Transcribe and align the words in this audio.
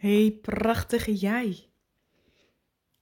Hey, 0.00 0.38
prachtige 0.42 1.14
jij. 1.14 1.68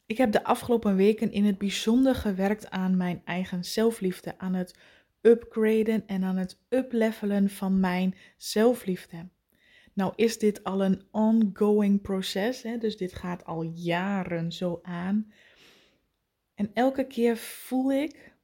Ik 0.07 0.17
heb 0.17 0.33
de 0.33 0.45
afgelopen 0.45 0.97
weken 0.97 1.33
in 1.33 1.45
het 1.45 1.59
bijzonder 1.59 2.15
gewerkt 2.15 2.71
aan 2.71 2.97
mijn 2.97 3.22
eigen 3.24 3.65
zelfliefde, 3.65 4.38
aan 4.38 4.54
het 4.54 4.79
upgraden 5.21 6.06
en 6.06 6.24
aan 6.24 6.37
het 6.37 6.58
uplevelen 6.69 7.51
van 7.51 7.81
mijn 7.81 8.15
zelfliefde. 8.37 9.29
Nou 9.92 10.13
is 10.17 10.38
dit 10.38 10.65
al 10.65 10.85
een 10.85 11.03
ongoing 11.11 12.03
proces, 12.03 12.63
hè? 12.63 12.79
dus 12.79 12.97
dit 12.97 13.15
gaat 13.15 13.44
al 13.44 13.62
jaren 13.62 14.53
zo 14.53 14.78
aan. 14.83 15.33
En 16.55 16.70
elke 16.74 17.06
keer 17.06 17.37
voel 17.37 17.92
ik, 17.92 18.34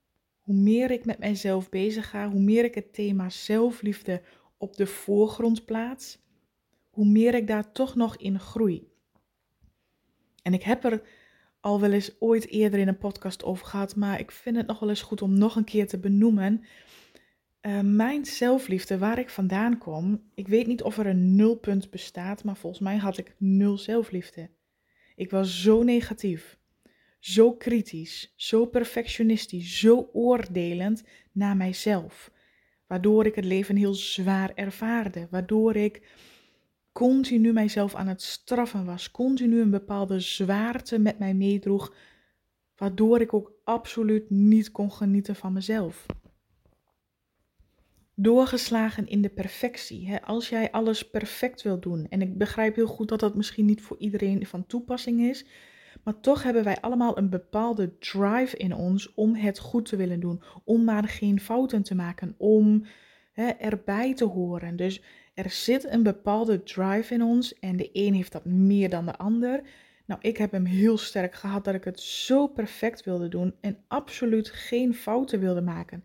hoe 0.40 0.56
meer 0.56 0.90
ik 0.90 1.04
met 1.04 1.18
mijzelf 1.18 1.68
bezig 1.68 2.10
ga, 2.10 2.30
hoe 2.30 2.40
meer 2.40 2.64
ik 2.64 2.74
het 2.74 2.92
thema 2.92 3.30
zelfliefde 3.30 4.22
op 4.56 4.76
de 4.76 4.86
voorgrond 4.86 5.64
plaats, 5.64 6.23
hoe 6.94 7.06
meer 7.06 7.34
ik 7.34 7.46
daar 7.46 7.72
toch 7.72 7.94
nog 7.94 8.16
in 8.16 8.40
groei. 8.40 8.88
En 10.42 10.54
ik 10.54 10.62
heb 10.62 10.84
er 10.84 11.02
al 11.60 11.80
wel 11.80 11.92
eens 11.92 12.20
ooit 12.20 12.48
eerder 12.48 12.80
in 12.80 12.88
een 12.88 12.98
podcast 12.98 13.44
over 13.44 13.66
gehad, 13.66 13.96
maar 13.96 14.20
ik 14.20 14.30
vind 14.30 14.56
het 14.56 14.66
nog 14.66 14.78
wel 14.78 14.88
eens 14.88 15.02
goed 15.02 15.22
om 15.22 15.38
nog 15.38 15.56
een 15.56 15.64
keer 15.64 15.86
te 15.86 15.98
benoemen. 15.98 16.64
Uh, 17.62 17.80
mijn 17.80 18.24
zelfliefde, 18.24 18.98
waar 18.98 19.18
ik 19.18 19.30
vandaan 19.30 19.78
kom, 19.78 20.30
ik 20.34 20.48
weet 20.48 20.66
niet 20.66 20.82
of 20.82 20.98
er 20.98 21.06
een 21.06 21.36
nulpunt 21.36 21.90
bestaat, 21.90 22.44
maar 22.44 22.56
volgens 22.56 22.82
mij 22.82 22.96
had 22.96 23.18
ik 23.18 23.34
nul 23.38 23.78
zelfliefde. 23.78 24.50
Ik 25.16 25.30
was 25.30 25.62
zo 25.62 25.82
negatief, 25.82 26.58
zo 27.18 27.52
kritisch, 27.52 28.32
zo 28.36 28.66
perfectionistisch, 28.66 29.78
zo 29.78 30.10
oordelend 30.12 31.04
naar 31.32 31.56
mijzelf, 31.56 32.30
waardoor 32.86 33.26
ik 33.26 33.34
het 33.34 33.44
leven 33.44 33.76
heel 33.76 33.94
zwaar 33.94 34.52
ervaarde, 34.54 35.28
waardoor 35.30 35.76
ik 35.76 36.02
continu 36.94 37.52
mijzelf 37.52 37.94
aan 37.94 38.06
het 38.06 38.22
straffen 38.22 38.84
was, 38.84 39.10
continu 39.10 39.60
een 39.60 39.70
bepaalde 39.70 40.20
zwaarte 40.20 40.98
met 40.98 41.18
mij 41.18 41.34
meedroeg, 41.34 41.94
waardoor 42.76 43.20
ik 43.20 43.34
ook 43.34 43.52
absoluut 43.64 44.30
niet 44.30 44.70
kon 44.70 44.92
genieten 44.92 45.34
van 45.34 45.52
mezelf. 45.52 46.06
Doorgeslagen 48.14 49.06
in 49.06 49.22
de 49.22 49.28
perfectie. 49.28 50.08
Hè? 50.08 50.22
Als 50.22 50.48
jij 50.48 50.70
alles 50.70 51.10
perfect 51.10 51.62
wil 51.62 51.80
doen, 51.80 52.06
en 52.08 52.22
ik 52.22 52.38
begrijp 52.38 52.74
heel 52.74 52.86
goed 52.86 53.08
dat 53.08 53.20
dat 53.20 53.34
misschien 53.34 53.64
niet 53.64 53.82
voor 53.82 53.96
iedereen 53.98 54.46
van 54.46 54.66
toepassing 54.66 55.20
is, 55.20 55.46
maar 56.04 56.20
toch 56.20 56.42
hebben 56.42 56.64
wij 56.64 56.80
allemaal 56.80 57.18
een 57.18 57.30
bepaalde 57.30 57.98
drive 57.98 58.56
in 58.56 58.74
ons 58.74 59.14
om 59.14 59.34
het 59.34 59.58
goed 59.58 59.86
te 59.88 59.96
willen 59.96 60.20
doen, 60.20 60.42
om 60.64 60.84
maar 60.84 61.08
geen 61.08 61.40
fouten 61.40 61.82
te 61.82 61.94
maken, 61.94 62.34
om 62.38 62.84
hè, 63.32 63.48
erbij 63.48 64.14
te 64.14 64.24
horen. 64.24 64.76
Dus 64.76 65.02
er 65.34 65.50
zit 65.50 65.84
een 65.84 66.02
bepaalde 66.02 66.62
drive 66.62 67.14
in 67.14 67.22
ons 67.22 67.58
en 67.58 67.76
de 67.76 67.90
een 67.92 68.14
heeft 68.14 68.32
dat 68.32 68.44
meer 68.44 68.90
dan 68.90 69.06
de 69.06 69.16
ander. 69.16 69.62
Nou, 70.06 70.20
ik 70.22 70.36
heb 70.36 70.52
hem 70.52 70.64
heel 70.64 70.98
sterk 70.98 71.34
gehad 71.34 71.64
dat 71.64 71.74
ik 71.74 71.84
het 71.84 72.00
zo 72.00 72.46
perfect 72.46 73.04
wilde 73.04 73.28
doen 73.28 73.54
en 73.60 73.78
absoluut 73.88 74.50
geen 74.50 74.94
fouten 74.94 75.40
wilde 75.40 75.60
maken. 75.60 76.04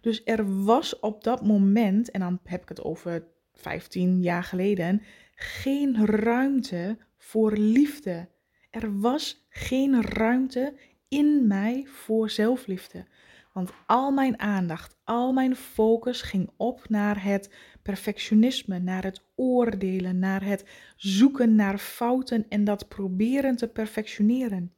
Dus 0.00 0.22
er 0.24 0.64
was 0.64 0.98
op 0.98 1.24
dat 1.24 1.46
moment, 1.46 2.10
en 2.10 2.20
dan 2.20 2.40
heb 2.44 2.62
ik 2.62 2.68
het 2.68 2.82
over 2.82 3.24
15 3.54 4.22
jaar 4.22 4.44
geleden, 4.44 5.02
geen 5.34 6.06
ruimte 6.06 6.98
voor 7.16 7.52
liefde. 7.52 8.28
Er 8.70 9.00
was 9.00 9.46
geen 9.48 10.02
ruimte 10.02 10.74
in 11.08 11.46
mij 11.46 11.86
voor 11.86 12.30
zelfliefde. 12.30 13.06
Want 13.52 13.72
al 13.86 14.10
mijn 14.10 14.40
aandacht, 14.40 14.96
al 15.04 15.32
mijn 15.32 15.56
focus 15.56 16.22
ging 16.22 16.50
op 16.56 16.88
naar 16.88 17.24
het 17.24 17.54
perfectionisme, 17.82 18.78
naar 18.78 19.04
het 19.04 19.22
oordelen, 19.34 20.18
naar 20.18 20.44
het 20.44 20.64
zoeken 20.96 21.54
naar 21.54 21.78
fouten 21.78 22.46
en 22.48 22.64
dat 22.64 22.88
proberen 22.88 23.56
te 23.56 23.68
perfectioneren. 23.68 24.72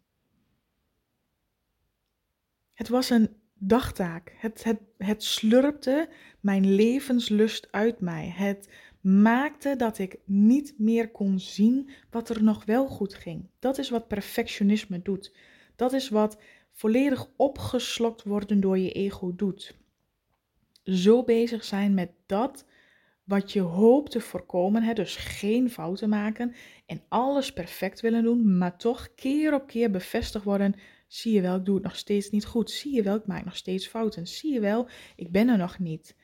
Het 2.74 2.88
was 2.88 3.10
een 3.10 3.28
dagtaak. 3.54 4.34
Het, 4.36 4.64
het, 4.64 4.78
het 4.98 5.22
slurpte 5.22 6.08
mijn 6.40 6.74
levenslust 6.74 7.68
uit 7.70 8.00
mij. 8.00 8.32
Het 8.36 8.68
maakte 9.00 9.76
dat 9.76 9.98
ik 9.98 10.18
niet 10.24 10.74
meer 10.78 11.10
kon 11.10 11.38
zien 11.38 11.90
wat 12.10 12.28
er 12.28 12.42
nog 12.42 12.64
wel 12.64 12.86
goed 12.86 13.14
ging. 13.14 13.48
Dat 13.58 13.78
is 13.78 13.90
wat 13.90 14.08
perfectionisme 14.08 15.02
doet. 15.02 15.34
Dat 15.76 15.92
is 15.92 16.08
wat 16.08 16.38
volledig 16.72 17.28
opgeslokt 17.36 18.22
worden 18.22 18.60
door 18.60 18.78
je 18.78 18.92
ego 18.92 19.34
doet. 19.36 19.76
Zo 20.84 21.24
bezig 21.24 21.64
zijn 21.64 21.94
met 21.94 22.10
dat 22.26 22.64
wat 23.32 23.52
je 23.52 23.60
hoopt 23.60 24.10
te 24.10 24.20
voorkomen, 24.20 24.82
hè, 24.82 24.92
dus 24.92 25.16
geen 25.16 25.70
fouten 25.70 26.08
maken 26.08 26.54
en 26.86 27.02
alles 27.08 27.52
perfect 27.52 28.00
willen 28.00 28.22
doen, 28.22 28.58
maar 28.58 28.76
toch 28.76 29.14
keer 29.14 29.54
op 29.54 29.66
keer 29.66 29.90
bevestigd 29.90 30.44
worden. 30.44 30.74
Zie 31.08 31.32
je 31.32 31.40
wel, 31.40 31.56
ik 31.56 31.64
doe 31.64 31.74
het 31.74 31.84
nog 31.84 31.96
steeds 31.96 32.30
niet 32.30 32.44
goed. 32.44 32.70
Zie 32.70 32.94
je 32.94 33.02
wel, 33.02 33.16
ik 33.16 33.26
maak 33.26 33.44
nog 33.44 33.56
steeds 33.56 33.86
fouten. 33.86 34.26
Zie 34.26 34.52
je 34.52 34.60
wel, 34.60 34.88
ik 35.16 35.30
ben 35.30 35.48
er 35.48 35.56
nog 35.58 35.78
niet. 35.78 36.16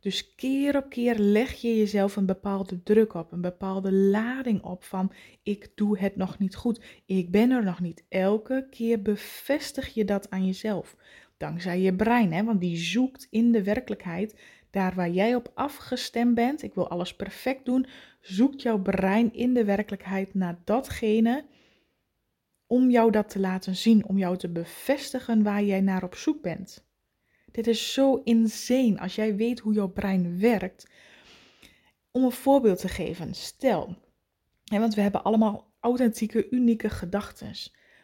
Dus 0.00 0.34
keer 0.34 0.76
op 0.76 0.88
keer 0.88 1.18
leg 1.18 1.52
je 1.52 1.76
jezelf 1.76 2.16
een 2.16 2.26
bepaalde 2.26 2.82
druk 2.82 3.14
op, 3.14 3.32
een 3.32 3.40
bepaalde 3.40 3.92
lading 3.92 4.62
op 4.62 4.84
van 4.84 5.12
ik 5.42 5.72
doe 5.74 5.98
het 5.98 6.16
nog 6.16 6.38
niet 6.38 6.54
goed, 6.54 6.80
ik 7.06 7.30
ben 7.30 7.50
er 7.50 7.64
nog 7.64 7.80
niet. 7.80 8.04
Elke 8.08 8.66
keer 8.70 9.02
bevestig 9.02 9.94
je 9.94 10.04
dat 10.04 10.30
aan 10.30 10.46
jezelf. 10.46 10.96
Dankzij 11.36 11.80
je 11.80 11.94
brein, 11.94 12.32
hè, 12.32 12.44
want 12.44 12.60
die 12.60 12.76
zoekt 12.76 13.26
in 13.30 13.52
de 13.52 13.62
werkelijkheid 13.62 14.34
daar 14.74 14.94
waar 14.94 15.10
jij 15.10 15.34
op 15.34 15.50
afgestemd 15.54 16.34
bent. 16.34 16.62
Ik 16.62 16.74
wil 16.74 16.88
alles 16.88 17.16
perfect 17.16 17.64
doen. 17.64 17.86
Zoekt 18.20 18.62
jouw 18.62 18.78
brein 18.78 19.34
in 19.34 19.54
de 19.54 19.64
werkelijkheid 19.64 20.34
naar 20.34 20.58
datgene 20.64 21.44
om 22.66 22.90
jou 22.90 23.10
dat 23.10 23.28
te 23.28 23.40
laten 23.40 23.76
zien, 23.76 24.06
om 24.06 24.18
jou 24.18 24.36
te 24.36 24.48
bevestigen 24.48 25.42
waar 25.42 25.62
jij 25.62 25.80
naar 25.80 26.02
op 26.02 26.14
zoek 26.14 26.42
bent. 26.42 26.86
Dit 27.50 27.66
is 27.66 27.92
zo 27.92 28.20
insane 28.24 28.98
als 28.98 29.14
jij 29.14 29.36
weet 29.36 29.60
hoe 29.60 29.74
jouw 29.74 29.88
brein 29.88 30.38
werkt. 30.38 30.90
Om 32.10 32.24
een 32.24 32.32
voorbeeld 32.32 32.78
te 32.78 32.88
geven, 32.88 33.34
stel, 33.34 33.96
hè, 34.64 34.78
want 34.78 34.94
we 34.94 35.00
hebben 35.00 35.24
allemaal 35.24 35.72
authentieke, 35.80 36.50
unieke 36.50 36.90
gedachten. 36.90 37.52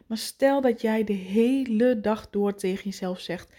Maar 0.07 0.17
stel 0.17 0.61
dat 0.61 0.81
jij 0.81 1.03
de 1.03 1.13
hele 1.13 2.01
dag 2.01 2.29
door 2.29 2.55
tegen 2.55 2.83
jezelf 2.83 3.19
zegt: 3.19 3.53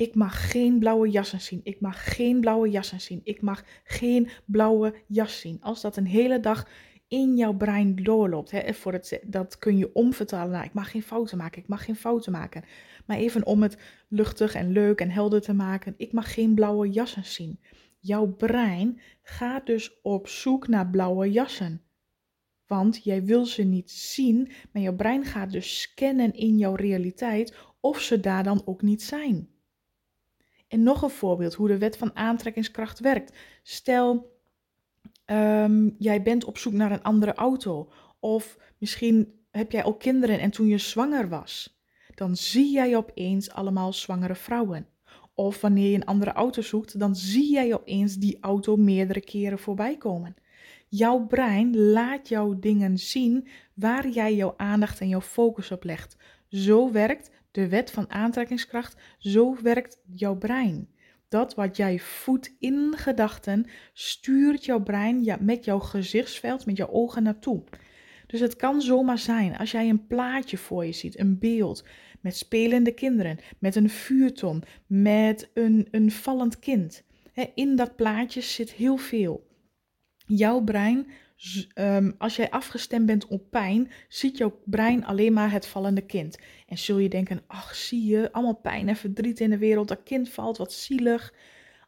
Ik 0.00 0.14
mag 0.14 0.50
geen 0.50 0.78
blauwe 0.78 1.08
jassen 1.10 1.40
zien. 1.40 1.60
Ik 1.62 1.80
mag 1.80 2.14
geen 2.14 2.40
blauwe 2.40 2.70
jassen 2.70 3.00
zien. 3.00 3.20
Ik 3.24 3.40
mag 3.40 3.64
geen 3.84 4.28
blauwe 4.44 4.94
jas 5.06 5.40
zien. 5.40 5.60
Als 5.60 5.80
dat 5.80 5.96
een 5.96 6.06
hele 6.06 6.40
dag 6.40 6.68
in 7.08 7.36
jouw 7.36 7.52
brein 7.52 7.96
doorloopt. 7.96 8.50
Hè, 8.50 8.74
voor 8.74 8.92
het, 8.92 9.20
dat 9.26 9.58
kun 9.58 9.76
je 9.76 9.92
omvertalen 9.92 10.50
naar 10.50 10.64
ik 10.64 10.72
mag 10.72 10.90
geen 10.90 11.02
fouten 11.02 11.38
maken, 11.38 11.62
ik 11.62 11.68
mag 11.68 11.84
geen 11.84 11.96
fouten 11.96 12.32
maken. 12.32 12.64
Maar 13.06 13.16
even 13.16 13.46
om 13.46 13.62
het 13.62 13.78
luchtig 14.08 14.54
en 14.54 14.72
leuk 14.72 15.00
en 15.00 15.10
helder 15.10 15.40
te 15.40 15.52
maken, 15.52 15.94
ik 15.96 16.12
mag 16.12 16.34
geen 16.34 16.54
blauwe 16.54 16.90
jassen 16.90 17.24
zien. 17.24 17.60
Jouw 17.98 18.26
brein 18.26 19.00
gaat 19.22 19.66
dus 19.66 20.00
op 20.02 20.28
zoek 20.28 20.68
naar 20.68 20.90
blauwe 20.90 21.30
jassen. 21.30 21.82
Want 22.66 23.04
jij 23.04 23.24
wil 23.24 23.46
ze 23.46 23.62
niet 23.62 23.90
zien, 23.90 24.50
maar 24.72 24.82
jouw 24.82 24.96
brein 24.96 25.24
gaat 25.24 25.52
dus 25.52 25.80
scannen 25.80 26.32
in 26.32 26.58
jouw 26.58 26.74
realiteit 26.74 27.56
of 27.80 28.00
ze 28.00 28.20
daar 28.20 28.44
dan 28.44 28.62
ook 28.64 28.82
niet 28.82 29.02
zijn. 29.02 29.48
En 30.70 30.82
nog 30.82 31.02
een 31.02 31.10
voorbeeld 31.10 31.54
hoe 31.54 31.68
de 31.68 31.78
wet 31.78 31.96
van 31.96 32.16
aantrekkingskracht 32.16 33.00
werkt. 33.00 33.36
Stel, 33.62 34.36
um, 35.26 35.94
jij 35.98 36.22
bent 36.22 36.44
op 36.44 36.58
zoek 36.58 36.72
naar 36.72 36.92
een 36.92 37.02
andere 37.02 37.34
auto. 37.34 37.92
Of 38.20 38.58
misschien 38.78 39.34
heb 39.50 39.72
jij 39.72 39.84
ook 39.84 40.00
kinderen 40.00 40.40
en 40.40 40.50
toen 40.50 40.66
je 40.66 40.78
zwanger 40.78 41.28
was, 41.28 41.80
dan 42.14 42.36
zie 42.36 42.72
jij 42.72 42.96
opeens 42.96 43.50
allemaal 43.50 43.92
zwangere 43.92 44.34
vrouwen. 44.34 44.86
Of 45.34 45.60
wanneer 45.60 45.90
je 45.90 45.96
een 45.96 46.04
andere 46.04 46.32
auto 46.32 46.62
zoekt, 46.62 46.98
dan 46.98 47.16
zie 47.16 47.52
jij 47.52 47.74
opeens 47.74 48.14
die 48.14 48.38
auto 48.40 48.76
meerdere 48.76 49.20
keren 49.20 49.58
voorbij 49.58 49.96
komen. 49.96 50.34
Jouw 50.88 51.26
brein 51.26 51.76
laat 51.76 52.28
jou 52.28 52.58
dingen 52.58 52.98
zien 52.98 53.48
waar 53.74 54.08
jij 54.08 54.34
jouw 54.34 54.54
aandacht 54.56 55.00
en 55.00 55.08
jouw 55.08 55.20
focus 55.20 55.70
op 55.70 55.84
legt. 55.84 56.16
Zo 56.48 56.92
werkt 56.92 57.30
de 57.50 57.68
wet 57.68 57.90
van 57.90 58.10
aantrekkingskracht, 58.10 58.96
zo 59.18 59.56
werkt 59.62 59.98
jouw 60.12 60.36
brein. 60.36 60.88
Dat 61.28 61.54
wat 61.54 61.76
jij 61.76 61.98
voedt 61.98 62.56
in 62.58 62.92
gedachten, 62.96 63.66
stuurt 63.92 64.64
jouw 64.64 64.82
brein 64.82 65.36
met 65.40 65.64
jouw 65.64 65.78
gezichtsveld, 65.78 66.66
met 66.66 66.76
jouw 66.76 66.88
ogen 66.88 67.22
naartoe. 67.22 67.62
Dus 68.26 68.40
het 68.40 68.56
kan 68.56 68.82
zomaar 68.82 69.18
zijn 69.18 69.56
als 69.56 69.70
jij 69.70 69.88
een 69.88 70.06
plaatje 70.06 70.58
voor 70.58 70.86
je 70.86 70.92
ziet, 70.92 71.18
een 71.18 71.38
beeld 71.38 71.84
met 72.20 72.36
spelende 72.36 72.92
kinderen, 72.92 73.38
met 73.58 73.74
een 73.76 73.90
vuurton, 73.90 74.62
met 74.86 75.50
een, 75.54 75.88
een 75.90 76.10
vallend 76.10 76.58
kind. 76.58 77.04
in 77.54 77.76
dat 77.76 77.96
plaatje 77.96 78.40
zit 78.40 78.72
heel 78.72 78.96
veel. 78.96 79.48
Jouw 80.26 80.60
brein 80.60 81.06
um, 81.74 82.14
als 82.18 82.36
jij 82.36 82.50
afgestemd 82.50 83.06
bent 83.06 83.26
op 83.26 83.50
pijn, 83.50 83.90
ziet 84.08 84.38
jouw 84.38 84.60
brein 84.64 85.04
alleen 85.04 85.32
maar 85.32 85.52
het 85.52 85.66
vallende 85.66 86.06
kind. 86.06 86.38
En 86.66 86.78
zul 86.78 86.98
je 86.98 87.08
denken, 87.08 87.42
ach 87.46 87.74
zie 87.74 88.06
je, 88.06 88.32
allemaal 88.32 88.56
pijn 88.56 88.88
en 88.88 88.96
verdriet 88.96 89.40
in 89.40 89.50
de 89.50 89.58
wereld, 89.58 89.88
dat 89.88 90.02
kind 90.02 90.28
valt, 90.28 90.56
wat 90.56 90.72
zielig. 90.72 91.34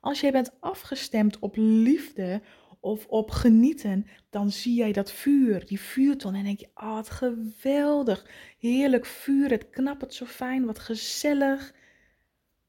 Als 0.01 0.21
jij 0.21 0.33
bent 0.33 0.61
afgestemd 0.61 1.39
op 1.39 1.55
liefde, 1.57 2.43
of 2.83 3.07
op 3.07 3.31
genieten, 3.31 4.07
dan 4.31 4.51
zie 4.51 4.75
jij 4.75 4.93
dat 4.93 5.13
vuur, 5.13 5.67
die 5.67 5.81
vuurton. 5.81 6.35
En 6.35 6.45
denk 6.45 6.61
je, 6.61 6.71
oh 6.75 6.95
wat 6.95 7.11
geweldig, 7.11 8.27
heerlijk 8.59 9.07
vuur, 9.07 9.51
het 9.51 9.71
knappert 9.71 10.15
zo 10.15 10.25
fijn, 10.25 10.65
wat 10.65 10.79
gezellig. 10.79 11.75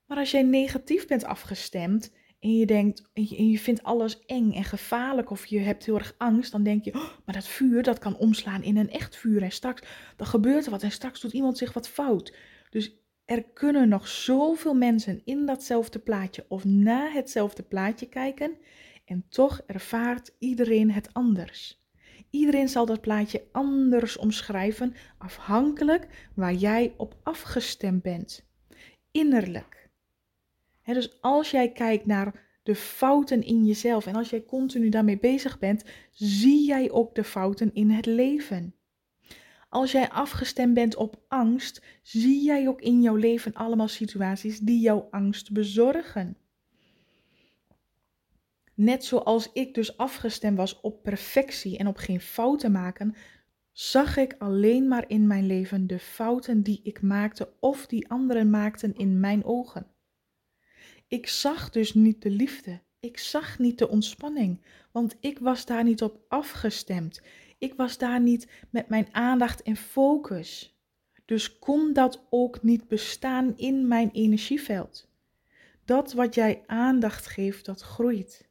Maar 0.06 0.18
als 0.18 0.32
jij 0.32 0.44
negatief 0.44 1.08
bent 1.08 1.24
afgestemd 1.24 2.12
en 2.44 2.58
je 2.58 2.66
denkt, 2.66 3.10
en 3.14 3.50
je, 3.50 3.60
vindt 3.60 3.84
alles 3.84 4.26
eng 4.26 4.52
en 4.52 4.64
gevaarlijk 4.64 5.30
of 5.30 5.46
je 5.46 5.60
hebt 5.60 5.86
heel 5.86 5.98
erg 5.98 6.16
angst, 6.18 6.52
dan 6.52 6.64
denk 6.64 6.84
je, 6.84 6.94
oh, 6.94 7.10
maar 7.26 7.36
dat 7.36 7.48
vuur, 7.48 7.84
dat 7.84 8.00
kan 8.00 8.18
omslaan 8.18 8.64
in 8.64 8.78
een 8.78 8.90
echt 8.90 9.16
vuur. 9.16 9.42
En 9.42 9.52
straks, 9.52 9.82
dan 10.16 10.28
gebeurt 10.28 10.66
er 10.66 10.72
wat 10.72 10.84
en 10.84 10.92
straks 10.92 11.22
doet 11.22 11.34
iemand 11.34 11.58
zich 11.58 11.74
wat 11.74 11.88
fout. 11.88 12.36
Dus 12.70 12.98
er 13.26 13.44
kunnen 13.44 13.90
nog 13.90 14.08
zoveel 14.08 14.74
mensen 14.74 15.22
in 15.26 15.46
datzelfde 15.46 16.00
plaatje 16.00 16.46
of 16.48 16.66
na 16.66 17.10
hetzelfde 17.12 17.64
plaatje 17.64 18.06
kijken 18.06 18.58
en 19.06 19.26
toch 19.30 19.62
ervaart 19.66 20.32
iedereen 20.40 20.92
het 20.92 21.10
anders. 21.14 21.82
Iedereen 22.30 22.70
zal 22.70 22.86
dat 22.86 23.02
plaatje 23.02 23.44
anders 23.52 24.18
omschrijven, 24.18 24.94
afhankelijk 25.18 26.30
waar 26.36 26.54
jij 26.54 26.94
op 26.98 27.16
afgestemd 27.24 28.02
bent. 28.02 28.46
Innerlijk. 29.12 29.83
Dus 30.86 31.22
als 31.22 31.52
jij 31.52 31.72
kijkt 31.72 32.06
naar 32.06 32.52
de 32.64 32.76
fouten 32.76 33.44
in 33.44 33.66
jezelf 33.66 34.06
en 34.06 34.16
als 34.16 34.30
jij 34.30 34.46
continu 34.46 34.90
daarmee 34.90 35.20
bezig 35.20 35.60
bent, 35.60 35.84
zie 36.12 36.66
jij 36.66 36.92
ook 36.92 37.16
de 37.16 37.24
fouten 37.24 37.74
in 37.74 37.90
het 37.90 38.06
leven. 38.06 38.76
Als 39.70 39.92
jij 39.92 40.10
afgestemd 40.10 40.74
bent 40.74 40.96
op 40.96 41.24
angst, 41.28 41.84
zie 42.02 42.44
jij 42.44 42.68
ook 42.68 42.82
in 42.82 43.02
jouw 43.02 43.16
leven 43.16 43.54
allemaal 43.54 43.88
situaties 43.88 44.60
die 44.60 44.80
jouw 44.80 45.08
angst 45.12 45.52
bezorgen. 45.52 46.38
Net 48.74 49.06
zoals 49.06 49.52
ik 49.54 49.74
dus 49.74 49.98
afgestemd 49.98 50.58
was 50.58 50.82
op 50.82 51.04
perfectie 51.04 51.78
en 51.78 51.88
op 51.88 51.98
geen 51.98 52.22
fouten 52.22 52.72
maken, 52.72 53.16
zag 53.72 54.18
ik 54.18 54.36
alleen 54.38 54.88
maar 54.88 55.04
in 55.08 55.28
mijn 55.28 55.46
leven 55.46 55.88
de 55.88 56.00
fouten 56.00 56.62
die 56.64 56.80
ik 56.84 57.02
maakte 57.02 57.54
of 57.60 57.86
die 57.86 58.10
anderen 58.10 58.50
maakten 58.50 58.96
in 58.96 59.20
mijn 59.20 59.44
ogen. 59.44 59.93
Ik 61.14 61.28
zag 61.28 61.70
dus 61.70 61.94
niet 61.94 62.22
de 62.22 62.30
liefde. 62.30 62.80
Ik 63.00 63.18
zag 63.18 63.60
niet 63.60 63.78
de 63.78 63.90
ontspanning, 63.90 64.62
want 64.92 65.16
ik 65.20 65.40
was 65.40 65.66
daar 65.66 65.84
niet 65.84 66.02
op 66.02 66.20
afgestemd. 66.28 67.22
Ik 67.58 67.74
was 67.74 67.98
daar 67.98 68.22
niet 68.22 68.48
met 68.70 68.90
mijn 68.90 69.08
aandacht 69.12 69.62
en 69.62 69.76
focus. 69.76 70.78
Dus 71.26 71.60
kon 71.60 71.94
dat 71.94 72.26
ook 72.30 72.64
niet 72.64 72.88
bestaan 72.88 73.58
in 73.58 73.88
mijn 73.88 74.10
energieveld. 74.12 75.10
Dat 75.86 76.14
wat 76.14 76.36
jij 76.36 76.64
aandacht 76.66 77.26
geeft, 77.26 77.66
dat 77.66 77.82
groeit. 77.82 78.50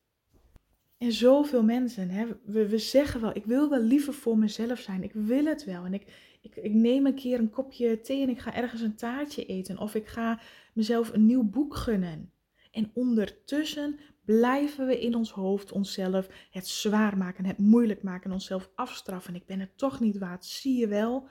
En 0.99 1.13
zoveel 1.13 1.63
mensen, 1.63 2.11
hè, 2.11 2.27
we, 2.45 2.69
we 2.69 2.79
zeggen 2.79 3.21
wel, 3.21 3.37
ik 3.37 3.45
wil 3.45 3.69
wel 3.69 3.83
liever 3.83 4.15
voor 4.15 4.39
mezelf 4.39 4.79
zijn. 4.79 5.03
Ik 5.03 5.13
wil 5.13 5.45
het 5.45 5.65
wel. 5.65 5.85
En 5.85 5.95
ik, 5.95 6.05
ik, 6.41 6.57
ik 6.57 6.73
neem 6.73 7.07
een 7.07 7.15
keer 7.15 7.39
een 7.39 7.51
kopje 7.51 8.01
thee 8.01 8.23
en 8.23 8.29
ik 8.29 8.39
ga 8.39 8.55
ergens 8.55 8.81
een 8.81 8.97
taartje 8.97 9.47
eten. 9.47 9.79
Of 9.79 9.95
ik 9.95 10.07
ga 10.07 10.41
mezelf 10.73 11.13
een 11.13 11.27
nieuw 11.27 11.43
boek 11.43 11.77
gunnen. 11.77 12.33
En 12.73 12.91
ondertussen 12.95 13.99
blijven 14.25 14.87
we 14.87 15.01
in 15.01 15.15
ons 15.15 15.31
hoofd 15.31 15.73
onszelf 15.73 16.29
het 16.51 16.69
zwaar 16.69 17.19
maken, 17.19 17.45
het 17.45 17.59
moeilijk 17.59 18.03
maken, 18.03 18.33
onszelf 18.33 18.71
afstraffen. 18.75 19.35
Ik 19.35 19.47
ben 19.47 19.61
het 19.61 19.79
toch 19.79 20.01
niet 20.01 20.19
waard, 20.19 20.45
zie 20.45 20.79
je 20.79 20.89
wel? 20.89 21.29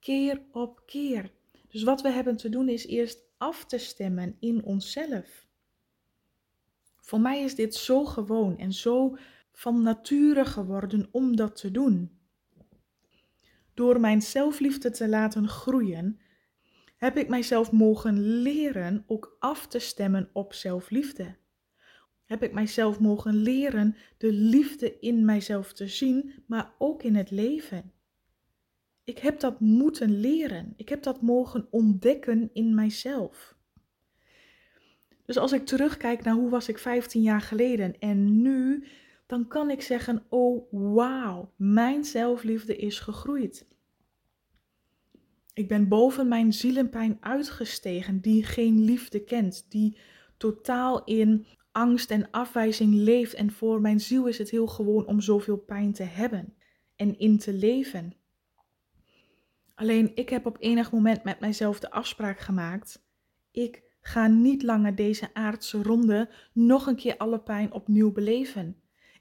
Keer 0.00 0.42
op 0.52 0.82
keer. 0.86 1.32
Dus 1.68 1.82
wat 1.82 2.02
we 2.02 2.10
hebben 2.10 2.36
te 2.36 2.48
doen 2.48 2.68
is 2.68 2.86
eerst 2.86 3.18
af 3.38 3.64
te 3.64 3.78
stemmen 3.78 4.36
in 4.40 4.64
onszelf. 4.64 5.46
Voor 7.00 7.20
mij 7.20 7.42
is 7.42 7.54
dit 7.54 7.74
zo 7.74 8.04
gewoon 8.04 8.58
en 8.58 8.72
zo 8.72 9.16
van 9.52 9.82
nature 9.82 10.44
geworden 10.44 11.08
om 11.10 11.36
dat 11.36 11.56
te 11.56 11.70
doen. 11.70 12.18
Door 13.74 14.00
mijn 14.00 14.22
zelfliefde 14.22 14.90
te 14.90 15.08
laten 15.08 15.48
groeien, 15.48 16.20
heb 16.98 17.16
ik 17.16 17.28
mijzelf 17.28 17.72
mogen 17.72 18.20
leren 18.42 19.04
ook 19.06 19.36
af 19.38 19.66
te 19.66 19.78
stemmen 19.78 20.30
op 20.32 20.54
zelfliefde. 20.54 21.36
Heb 22.24 22.42
ik 22.42 22.52
mijzelf 22.52 23.00
mogen 23.00 23.34
leren 23.34 23.96
de 24.16 24.32
liefde 24.32 24.98
in 24.98 25.24
mijzelf 25.24 25.72
te 25.72 25.88
zien, 25.88 26.32
maar 26.46 26.74
ook 26.78 27.02
in 27.02 27.14
het 27.14 27.30
leven. 27.30 27.92
Ik 29.04 29.18
heb 29.18 29.40
dat 29.40 29.60
moeten 29.60 30.20
leren. 30.20 30.74
Ik 30.76 30.88
heb 30.88 31.02
dat 31.02 31.22
mogen 31.22 31.66
ontdekken 31.70 32.50
in 32.52 32.74
mijzelf. 32.74 33.56
Dus 35.24 35.36
als 35.36 35.52
ik 35.52 35.66
terugkijk 35.66 36.24
naar 36.24 36.34
hoe 36.34 36.50
was 36.50 36.68
ik 36.68 36.78
15 36.78 37.22
jaar 37.22 37.40
geleden 37.40 37.98
en 37.98 38.42
nu, 38.42 38.84
dan 39.26 39.48
kan 39.48 39.70
ik 39.70 39.82
zeggen: 39.82 40.22
oh 40.28 40.66
wauw, 40.70 41.52
mijn 41.56 42.04
zelfliefde 42.04 42.76
is 42.76 43.00
gegroeid. 43.00 43.66
Ik 45.58 45.68
ben 45.68 45.88
boven 45.88 46.28
mijn 46.28 46.52
zielenpijn 46.52 47.16
uitgestegen, 47.20 48.20
die 48.20 48.44
geen 48.44 48.84
liefde 48.84 49.24
kent, 49.24 49.66
die 49.68 49.98
totaal 50.36 51.04
in 51.04 51.46
angst 51.72 52.10
en 52.10 52.30
afwijzing 52.30 52.94
leeft. 52.94 53.34
En 53.34 53.52
voor 53.52 53.80
mijn 53.80 54.00
ziel 54.00 54.26
is 54.26 54.38
het 54.38 54.50
heel 54.50 54.66
gewoon 54.66 55.06
om 55.06 55.20
zoveel 55.20 55.56
pijn 55.56 55.92
te 55.92 56.02
hebben 56.02 56.54
en 56.96 57.18
in 57.18 57.38
te 57.38 57.52
leven. 57.52 58.14
Alleen 59.74 60.10
ik 60.14 60.28
heb 60.28 60.46
op 60.46 60.56
enig 60.60 60.92
moment 60.92 61.24
met 61.24 61.40
mijzelf 61.40 61.80
de 61.80 61.90
afspraak 61.90 62.38
gemaakt: 62.38 63.02
ik 63.50 63.82
ga 64.00 64.26
niet 64.26 64.62
langer 64.62 64.94
deze 64.94 65.34
aardse 65.34 65.82
ronde 65.82 66.30
nog 66.52 66.86
een 66.86 66.96
keer 66.96 67.16
alle 67.16 67.40
pijn 67.40 67.72
opnieuw 67.72 68.12
beleven. 68.12 68.76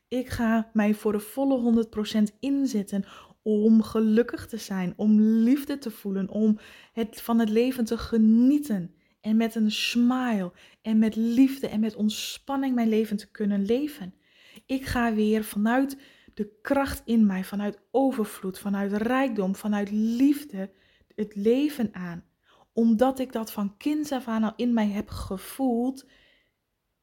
Ik 0.08 0.30
ga 0.30 0.70
mij 0.74 0.94
voor 0.94 1.12
de 1.12 1.20
volle 1.20 1.86
100% 2.32 2.40
inzetten 2.40 3.06
om 3.48 3.82
gelukkig 3.82 4.48
te 4.48 4.58
zijn, 4.58 4.94
om 4.96 5.20
liefde 5.22 5.78
te 5.78 5.92
voelen, 5.92 6.30
om 6.30 6.60
het, 6.94 7.22
van 7.22 7.40
het 7.40 7.50
leven 7.50 7.86
te 7.86 7.98
genieten. 7.98 8.96
En 9.22 9.38
met 9.38 9.56
een 9.56 9.72
smile 9.72 10.52
en 10.82 11.00
met 11.00 11.16
liefde 11.16 11.68
en 11.68 11.80
met 11.80 11.96
ontspanning 11.96 12.76
mijn 12.76 12.90
leven 12.90 13.18
te 13.18 13.32
kunnen 13.32 13.66
leven. 13.66 14.14
Ik 14.66 14.86
ga 14.86 15.14
weer 15.14 15.44
vanuit 15.44 15.98
de 16.34 16.58
kracht 16.62 17.02
in 17.06 17.26
mij, 17.26 17.44
vanuit 17.44 17.80
overvloed, 17.92 18.60
vanuit 18.60 18.94
rijkdom, 18.94 19.56
vanuit 19.56 19.92
liefde 19.92 20.72
het 21.16 21.36
leven 21.36 21.90
aan. 21.94 22.24
Omdat 22.74 23.20
ik 23.20 23.32
dat 23.32 23.52
van 23.52 23.78
kinds 23.78 24.12
af 24.12 24.28
aan 24.28 24.44
al 24.44 24.54
in 24.56 24.74
mij 24.74 24.88
heb 24.88 25.10
gevoeld, 25.10 26.06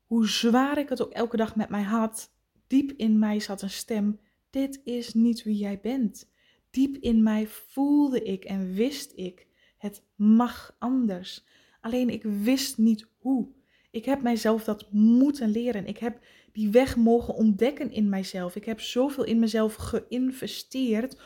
hoe 0.05 0.29
zwaar 0.29 0.79
ik 0.79 0.89
het 0.89 1.03
ook 1.03 1.13
elke 1.13 1.37
dag 1.37 1.57
met 1.57 1.69
mij 1.69 1.83
had, 1.83 2.35
diep 2.67 2.93
in 2.97 3.19
mij 3.19 3.41
zat 3.41 3.63
een 3.63 3.71
stem: 3.71 4.21
Dit 4.51 4.81
is 4.85 5.15
niet 5.15 5.43
wie 5.43 5.57
jij 5.57 5.81
bent. 5.81 6.33
Diep 6.75 6.97
in 6.97 7.23
mij 7.23 7.47
voelde 7.47 8.23
ik 8.23 8.45
en 8.45 8.73
wist 8.73 9.13
ik, 9.17 9.47
het 9.79 10.03
mag 10.17 10.77
anders. 10.79 11.45
Alleen 11.81 12.11
ik 12.11 12.23
wist 12.23 12.79
niet 12.79 13.09
hoe. 13.19 13.49
Ik 13.91 14.05
heb 14.05 14.23
mijzelf 14.23 14.65
dat 14.65 14.93
moeten 14.93 15.51
leren. 15.51 15.87
Ik 15.87 15.99
heb 15.99 16.19
die 16.53 16.71
weg 16.71 16.97
mogen 16.97 17.35
ontdekken 17.35 17.91
in 17.91 18.09
mijzelf. 18.09 18.57
Ik 18.57 18.65
heb 18.65 18.81
zoveel 18.81 19.25
in 19.25 19.39
mezelf 19.39 19.75
geïnvesteerd 19.75 21.21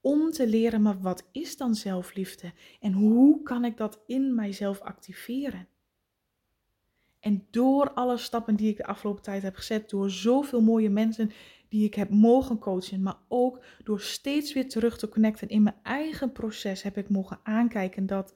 om 0.00 0.30
te 0.30 0.48
leren, 0.48 0.82
maar 0.82 1.00
wat 1.00 1.28
is 1.32 1.56
dan 1.56 1.74
zelfliefde? 1.74 2.52
En 2.80 2.92
hoe 2.92 3.42
kan 3.42 3.64
ik 3.64 3.76
dat 3.76 4.02
in 4.06 4.34
mijzelf 4.34 4.80
activeren? 4.80 5.68
En 7.20 7.46
door 7.50 7.92
alle 7.92 8.16
stappen 8.16 8.56
die 8.56 8.70
ik 8.70 8.76
de 8.76 8.86
afgelopen 8.86 9.22
tijd 9.22 9.42
heb 9.42 9.56
gezet, 9.56 9.90
door 9.90 10.10
zoveel 10.10 10.60
mooie 10.60 10.90
mensen 10.90 11.30
die 11.68 11.84
ik 11.84 11.94
heb 11.94 12.10
mogen 12.10 12.58
coachen, 12.58 13.02
maar 13.02 13.18
ook 13.28 13.64
door 13.84 14.00
steeds 14.00 14.52
weer 14.52 14.68
terug 14.68 14.98
te 14.98 15.08
connecten 15.08 15.48
in 15.48 15.62
mijn 15.62 15.76
eigen 15.82 16.32
proces, 16.32 16.82
heb 16.82 16.96
ik 16.96 17.08
mogen 17.08 17.40
aankijken 17.42 18.06
dat, 18.06 18.34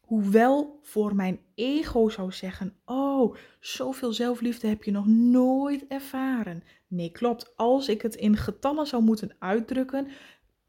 hoewel 0.00 0.78
voor 0.82 1.14
mijn 1.14 1.40
ego 1.54 2.08
zou 2.08 2.32
zeggen: 2.32 2.76
Oh, 2.84 3.36
zoveel 3.60 4.12
zelfliefde 4.12 4.66
heb 4.66 4.84
je 4.84 4.90
nog 4.90 5.06
nooit 5.06 5.86
ervaren. 5.86 6.62
Nee, 6.86 7.10
klopt. 7.10 7.56
Als 7.56 7.88
ik 7.88 8.02
het 8.02 8.14
in 8.14 8.36
getallen 8.36 8.86
zou 8.86 9.02
moeten 9.02 9.36
uitdrukken, 9.38 10.08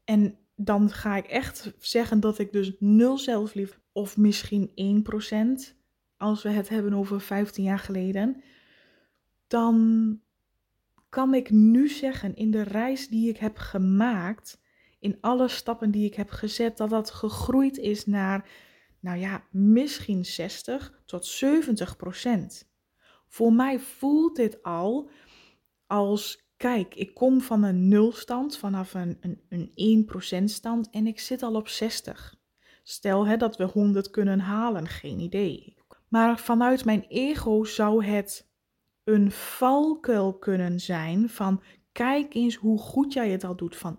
en 0.04 0.38
dan 0.56 0.90
ga 0.90 1.16
ik 1.16 1.26
echt 1.26 1.74
zeggen 1.78 2.20
dat 2.20 2.38
ik 2.38 2.52
dus 2.52 2.72
nul 2.78 3.18
zelfliefde, 3.18 3.76
of 3.92 4.16
misschien 4.16 4.70
1%, 5.70 5.74
als 6.16 6.42
we 6.42 6.48
het 6.48 6.68
hebben 6.68 6.92
over 6.92 7.20
15 7.20 7.64
jaar 7.64 7.78
geleden, 7.78 8.42
dan 9.46 10.20
kan 11.16 11.34
ik 11.34 11.50
nu 11.50 11.88
zeggen 11.88 12.34
in 12.34 12.50
de 12.50 12.62
reis 12.62 13.08
die 13.08 13.28
ik 13.28 13.36
heb 13.36 13.56
gemaakt, 13.56 14.60
in 14.98 15.18
alle 15.20 15.48
stappen 15.48 15.90
die 15.90 16.06
ik 16.06 16.14
heb 16.14 16.30
gezet, 16.30 16.76
dat 16.76 16.90
dat 16.90 17.10
gegroeid 17.10 17.76
is 17.76 18.06
naar, 18.06 18.48
nou 19.00 19.18
ja, 19.18 19.44
misschien 19.50 20.24
60 20.24 21.02
tot 21.06 21.26
70 21.26 21.96
procent. 21.96 22.70
Voor 23.28 23.52
mij 23.52 23.78
voelt 23.78 24.36
dit 24.36 24.62
al 24.62 25.10
als, 25.86 26.48
kijk, 26.56 26.94
ik 26.94 27.14
kom 27.14 27.40
van 27.40 27.62
een 27.62 27.88
nulstand, 27.88 28.56
vanaf 28.56 28.94
een, 28.94 29.18
een, 29.20 29.70
een 29.74 30.08
1% 30.40 30.44
stand 30.44 30.90
en 30.90 31.06
ik 31.06 31.20
zit 31.20 31.42
al 31.42 31.54
op 31.54 31.68
60. 31.68 32.34
Stel 32.82 33.26
hè, 33.26 33.36
dat 33.36 33.56
we 33.56 33.64
100 33.64 34.10
kunnen 34.10 34.40
halen, 34.40 34.86
geen 34.86 35.18
idee. 35.18 35.76
Maar 36.08 36.38
vanuit 36.38 36.84
mijn 36.84 37.04
ego 37.08 37.64
zou 37.64 38.04
het 38.04 38.45
een 39.06 39.30
valkuil 39.30 40.34
kunnen 40.34 40.80
zijn 40.80 41.28
van 41.28 41.62
kijk 41.92 42.34
eens 42.34 42.54
hoe 42.54 42.78
goed 42.78 43.12
jij 43.12 43.30
het 43.30 43.44
al 43.44 43.56
doet. 43.56 43.76
Van 43.76 43.98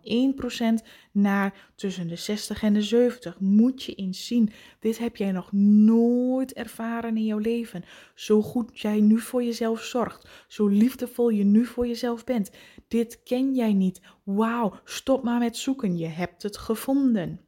1% 0.81 0.87
naar 1.11 1.71
tussen 1.75 2.07
de 2.07 2.15
60 2.15 2.63
en 2.63 2.73
de 2.73 2.81
70. 2.81 3.39
Moet 3.39 3.83
je 3.83 3.95
eens 3.95 4.27
zien. 4.27 4.51
Dit 4.79 4.97
heb 4.97 5.15
jij 5.15 5.31
nog 5.31 5.51
nooit 5.51 6.53
ervaren 6.53 7.17
in 7.17 7.25
jouw 7.25 7.37
leven. 7.37 7.83
Zo 8.15 8.41
goed 8.41 8.79
jij 8.79 8.99
nu 8.99 9.19
voor 9.19 9.43
jezelf 9.43 9.83
zorgt. 9.83 10.45
Zo 10.47 10.67
liefdevol 10.67 11.29
je 11.29 11.43
nu 11.43 11.65
voor 11.65 11.87
jezelf 11.87 12.23
bent. 12.23 12.51
Dit 12.87 13.23
ken 13.23 13.55
jij 13.55 13.73
niet. 13.73 14.01
Wauw, 14.23 14.79
stop 14.83 15.23
maar 15.23 15.39
met 15.39 15.57
zoeken. 15.57 15.97
Je 15.97 16.07
hebt 16.07 16.43
het 16.43 16.57
gevonden. 16.57 17.41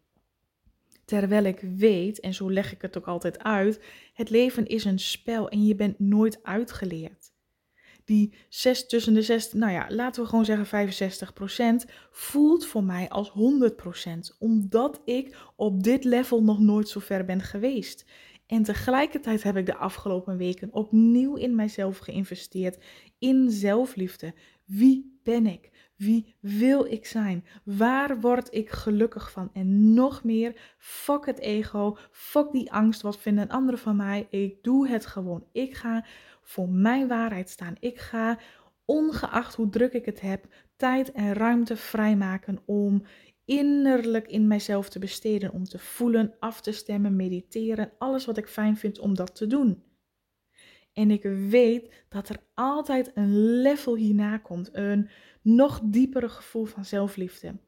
Terwijl 1.06 1.44
ik 1.44 1.60
weet, 1.60 2.20
en 2.20 2.34
zo 2.34 2.52
leg 2.52 2.72
ik 2.72 2.82
het 2.82 2.98
ook 2.98 3.08
altijd 3.08 3.44
uit, 3.44 3.82
het 4.14 4.30
leven 4.30 4.68
is 4.68 4.86
een 4.86 5.00
spel 5.00 5.50
en 5.50 5.66
je 5.66 5.76
bent 5.76 6.00
nooit 6.00 6.44
uitgeleerd. 6.44 7.29
Die 8.10 8.34
6 8.50 8.88
tussen 8.88 9.14
de 9.14 9.22
6, 9.22 9.54
nou 9.54 9.72
ja, 9.72 9.86
laten 9.90 10.24
we 10.24 10.30
gewoon 10.30 10.46
zeggen 10.46 11.84
65%, 11.86 11.90
voelt 12.12 12.66
voor 12.66 12.84
mij 12.84 13.10
als 13.10 13.32
100%, 13.32 14.38
omdat 14.40 15.02
ik 15.06 15.38
op 15.56 15.84
dit 15.84 16.04
level 16.04 16.44
nog 16.44 16.60
nooit 16.60 16.90
zo 16.90 17.00
ver 17.00 17.26
ben 17.26 17.42
geweest. 17.42 18.06
En 18.48 18.64
tegelijkertijd 18.64 19.44
heb 19.44 19.58
ik 19.58 19.66
de 19.66 19.76
afgelopen 19.76 20.38
weken 20.38 20.74
opnieuw 20.74 21.36
in 21.36 21.56
mijzelf 21.56 21.98
geïnvesteerd, 21.98 22.84
in 23.20 23.52
zelfliefde. 23.52 24.34
Wie 24.66 25.20
ben 25.24 25.46
ik? 25.46 25.72
Wie 25.96 26.36
wil 26.40 26.86
ik 26.86 27.06
zijn? 27.06 27.46
Waar 27.64 28.20
word 28.20 28.54
ik 28.54 28.70
gelukkig 28.70 29.32
van? 29.32 29.50
En 29.54 29.94
nog 29.94 30.24
meer, 30.24 30.76
fuck 30.78 31.26
het 31.26 31.40
ego, 31.40 31.98
fuck 32.12 32.52
die 32.52 32.72
angst, 32.72 33.02
wat 33.02 33.20
vinden 33.20 33.50
anderen 33.50 33.80
van 33.80 33.96
mij? 33.96 34.28
Ik 34.30 34.64
doe 34.64 34.88
het 34.88 35.06
gewoon. 35.06 35.44
Ik 35.52 35.76
ga 35.76 36.06
voor 36.50 36.70
mijn 36.70 37.08
waarheid 37.08 37.50
staan. 37.50 37.76
Ik 37.80 38.00
ga, 38.00 38.40
ongeacht 38.86 39.56
hoe 39.56 39.70
druk 39.70 39.94
ik 39.94 40.06
het 40.06 40.22
heb, 40.22 40.46
tijd 40.76 41.12
en 41.12 41.34
ruimte 41.34 41.76
vrijmaken 41.78 42.60
om 42.66 43.04
innerlijk 43.46 44.28
in 44.28 44.48
mijzelf 44.48 44.90
te 44.90 45.00
besteden, 45.00 45.52
om 45.52 45.64
te 45.64 45.80
voelen, 45.80 46.36
af 46.40 46.62
te 46.62 46.72
stemmen, 46.72 47.16
mediteren, 47.16 47.92
alles 47.98 48.26
wat 48.26 48.38
ik 48.38 48.48
fijn 48.48 48.78
vind 48.78 49.00
om 49.00 49.16
dat 49.16 49.36
te 49.36 49.48
doen. 49.48 49.84
En 50.94 51.12
ik 51.12 51.24
weet 51.50 52.06
dat 52.10 52.30
er 52.30 52.38
altijd 52.54 53.12
een 53.14 53.62
level 53.62 53.96
hierna 53.96 54.38
komt, 54.38 54.70
een 54.72 55.10
nog 55.42 55.82
diepere 55.84 56.30
gevoel 56.30 56.66
van 56.66 56.86
zelfliefde. 56.86 57.60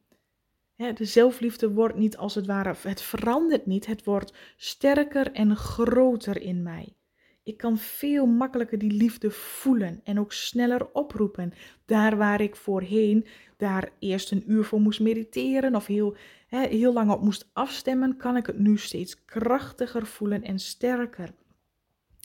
De 0.76 1.04
zelfliefde 1.04 1.70
wordt 1.70 1.96
niet 1.96 2.16
als 2.16 2.34
het 2.34 2.46
ware, 2.46 2.74
het 2.80 3.02
verandert 3.02 3.66
niet, 3.66 3.86
het 3.86 4.04
wordt 4.04 4.34
sterker 4.56 5.32
en 5.32 5.56
groter 5.56 6.40
in 6.40 6.62
mij. 6.62 6.96
Ik 7.44 7.56
kan 7.56 7.78
veel 7.78 8.26
makkelijker 8.26 8.78
die 8.78 8.92
liefde 8.92 9.30
voelen 9.30 10.00
en 10.04 10.18
ook 10.18 10.32
sneller 10.32 10.92
oproepen. 10.92 11.52
Daar 11.84 12.16
waar 12.16 12.40
ik 12.40 12.56
voorheen 12.56 13.26
daar 13.56 13.92
eerst 13.98 14.30
een 14.30 14.44
uur 14.46 14.64
voor 14.64 14.80
moest 14.80 15.00
mediteren 15.00 15.74
of 15.74 15.86
heel, 15.86 16.16
heel 16.48 16.92
lang 16.92 17.10
op 17.10 17.22
moest 17.22 17.50
afstemmen, 17.52 18.16
kan 18.16 18.36
ik 18.36 18.46
het 18.46 18.58
nu 18.58 18.78
steeds 18.78 19.24
krachtiger 19.24 20.06
voelen 20.06 20.42
en 20.42 20.58
sterker. 20.58 21.34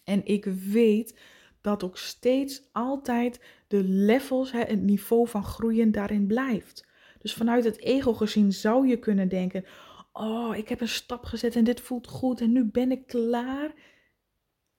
En 0.03 0.25
ik 0.25 0.45
weet 0.45 1.19
dat 1.61 1.83
ook 1.83 1.97
steeds 1.97 2.69
altijd 2.71 3.41
de 3.67 3.83
levels, 3.83 4.51
het 4.51 4.81
niveau 4.81 5.27
van 5.27 5.43
groeien 5.43 5.91
daarin 5.91 6.27
blijft. 6.27 6.85
Dus 7.19 7.33
vanuit 7.33 7.63
het 7.63 7.79
ego 7.79 8.13
gezien 8.13 8.53
zou 8.53 8.87
je 8.87 8.97
kunnen 8.97 9.29
denken: 9.29 9.65
Oh, 10.13 10.55
ik 10.55 10.69
heb 10.69 10.81
een 10.81 10.87
stap 10.87 11.25
gezet 11.25 11.55
en 11.55 11.63
dit 11.63 11.81
voelt 11.81 12.07
goed 12.07 12.41
en 12.41 12.51
nu 12.51 12.65
ben 12.65 12.91
ik 12.91 13.07
klaar. 13.07 13.73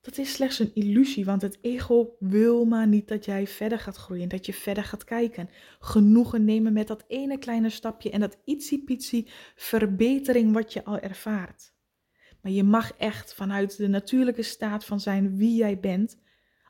Dat 0.00 0.18
is 0.18 0.32
slechts 0.32 0.58
een 0.58 0.74
illusie, 0.74 1.24
want 1.24 1.42
het 1.42 1.58
ego 1.60 2.16
wil 2.18 2.64
maar 2.64 2.86
niet 2.86 3.08
dat 3.08 3.24
jij 3.24 3.46
verder 3.46 3.78
gaat 3.78 3.96
groeien, 3.96 4.28
dat 4.28 4.46
je 4.46 4.52
verder 4.52 4.84
gaat 4.84 5.04
kijken. 5.04 5.50
Genoegen 5.80 6.44
nemen 6.44 6.72
met 6.72 6.86
dat 6.86 7.04
ene 7.08 7.38
kleine 7.38 7.70
stapje 7.70 8.10
en 8.10 8.20
dat 8.20 8.38
ietsiepietsie 8.44 9.28
verbetering 9.54 10.52
wat 10.52 10.72
je 10.72 10.84
al 10.84 10.98
ervaart. 10.98 11.72
Maar 12.42 12.52
je 12.52 12.64
mag 12.64 12.92
echt 12.92 13.34
vanuit 13.34 13.76
de 13.76 13.88
natuurlijke 13.88 14.42
staat 14.42 14.84
van 14.84 15.00
zijn 15.00 15.36
wie 15.36 15.54
jij 15.54 15.80
bent, 15.80 16.18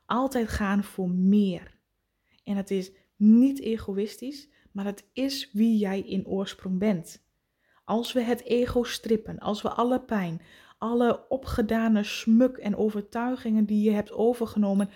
altijd 0.05 0.47
gaan 0.47 0.83
voor 0.83 1.09
meer. 1.09 1.77
En 2.43 2.55
het 2.55 2.71
is 2.71 2.91
niet 3.15 3.59
egoïstisch, 3.59 4.49
maar 4.71 4.85
het 4.85 5.03
is 5.13 5.49
wie 5.53 5.77
jij 5.77 6.01
in 6.01 6.27
oorsprong 6.27 6.79
bent. 6.79 7.27
Als 7.83 8.13
we 8.13 8.21
het 8.21 8.43
ego 8.43 8.83
strippen, 8.83 9.39
als 9.39 9.61
we 9.61 9.69
alle 9.69 10.01
pijn, 10.01 10.41
alle 10.79 11.29
opgedane 11.29 12.03
smuk 12.03 12.57
en 12.57 12.75
overtuigingen 12.75 13.65
die 13.65 13.83
je 13.83 13.91
hebt 13.91 14.11
overgenomen, 14.11 14.89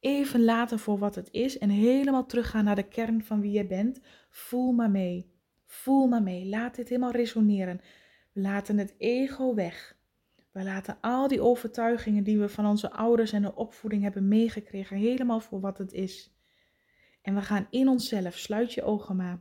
even 0.00 0.44
laten 0.44 0.78
voor 0.78 0.98
wat 0.98 1.14
het 1.14 1.28
is 1.30 1.58
en 1.58 1.70
helemaal 1.70 2.26
teruggaan 2.26 2.64
naar 2.64 2.76
de 2.76 2.88
kern 2.88 3.24
van 3.24 3.40
wie 3.40 3.52
je 3.52 3.66
bent, 3.66 4.00
voel 4.30 4.72
maar 4.72 4.90
mee. 4.90 5.30
Voel 5.66 6.06
maar 6.06 6.22
mee. 6.22 6.46
Laat 6.46 6.74
dit 6.74 6.88
helemaal 6.88 7.10
resoneren. 7.10 7.80
We 8.32 8.40
laten 8.40 8.78
het 8.78 8.94
ego 8.98 9.54
weg. 9.54 9.98
We 10.52 10.62
laten 10.62 10.98
al 11.00 11.28
die 11.28 11.40
overtuigingen 11.40 12.24
die 12.24 12.38
we 12.38 12.48
van 12.48 12.66
onze 12.66 12.92
ouders 12.92 13.32
en 13.32 13.42
de 13.42 13.54
opvoeding 13.54 14.02
hebben 14.02 14.28
meegekregen 14.28 14.96
helemaal 14.96 15.40
voor 15.40 15.60
wat 15.60 15.78
het 15.78 15.92
is. 15.92 16.34
En 17.22 17.34
we 17.34 17.42
gaan 17.42 17.66
in 17.70 17.88
onszelf, 17.88 18.34
sluit 18.34 18.72
je 18.72 18.82
ogen 18.82 19.16
maar. 19.16 19.40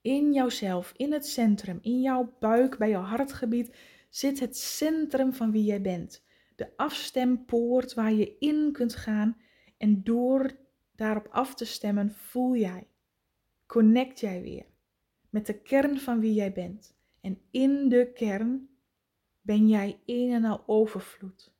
In 0.00 0.32
jouzelf, 0.32 0.92
in 0.96 1.12
het 1.12 1.26
centrum, 1.26 1.78
in 1.82 2.00
jouw 2.00 2.36
buik, 2.38 2.78
bij 2.78 2.88
jouw 2.88 3.02
hartgebied, 3.02 3.76
zit 4.10 4.40
het 4.40 4.56
centrum 4.56 5.32
van 5.32 5.50
wie 5.50 5.64
jij 5.64 5.80
bent. 5.80 6.24
De 6.56 6.76
afstempoort 6.76 7.94
waar 7.94 8.12
je 8.12 8.36
in 8.38 8.72
kunt 8.72 8.94
gaan 8.94 9.36
en 9.78 10.02
door 10.04 10.56
daarop 10.94 11.28
af 11.30 11.54
te 11.54 11.64
stemmen 11.64 12.10
voel 12.10 12.56
jij, 12.56 12.88
connect 13.66 14.20
jij 14.20 14.42
weer 14.42 14.66
met 15.30 15.46
de 15.46 15.60
kern 15.60 15.98
van 15.98 16.20
wie 16.20 16.34
jij 16.34 16.52
bent. 16.52 16.94
En 17.20 17.40
in 17.50 17.88
de 17.88 18.10
kern 18.14 18.68
ben 19.40 19.68
jij 19.68 20.00
een 20.06 20.32
en 20.32 20.44
al 20.44 20.62
overvloed. 20.66 21.54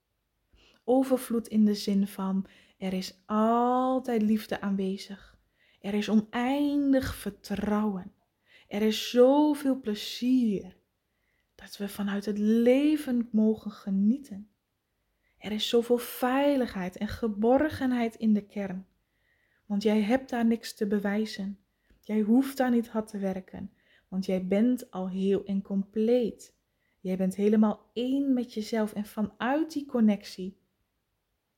Overvloed 0.85 1.49
in 1.49 1.65
de 1.65 1.75
zin 1.75 2.07
van 2.07 2.47
er 2.79 2.93
is 2.93 3.23
altijd 3.27 4.23
liefde 4.23 4.61
aanwezig. 4.61 5.39
Er 5.81 5.95
is 5.95 6.09
oneindig 6.09 7.15
vertrouwen. 7.15 8.15
Er 8.69 8.83
is 8.83 9.11
zoveel 9.11 9.81
plezier 9.81 10.77
dat 11.61 11.77
we 11.77 11.89
vanuit 11.89 12.25
het 12.25 12.39
leven 12.39 13.29
mogen 13.33 13.71
genieten. 13.71 14.49
Er 15.39 15.53
is 15.53 15.69
zoveel 15.69 15.99
veiligheid 15.99 16.97
en 16.97 17.09
geborgenheid 17.09 18.15
in 18.15 18.35
de 18.35 18.47
kern. 18.47 18.87
Want 19.67 19.83
jij 19.83 20.01
hebt 20.01 20.31
daar 20.31 20.47
niks 20.47 20.75
te 20.75 20.87
bewijzen. 20.87 21.59
Jij 22.01 22.21
hoeft 22.21 22.57
daar 22.57 22.71
niet 22.71 22.89
hard 22.89 23.09
te 23.09 23.19
werken, 23.19 23.73
want 24.09 24.27
jij 24.27 24.47
bent 24.47 24.91
al 24.91 25.09
heel 25.09 25.45
en 25.45 25.63
compleet. 25.63 26.55
Jij 27.01 27.17
bent 27.17 27.35
helemaal 27.35 27.91
één 27.93 28.35
met 28.35 28.55
jezelf 28.55 28.93
en 28.93 29.05
vanuit 29.05 29.73
die 29.73 29.87
connectie 29.87 30.59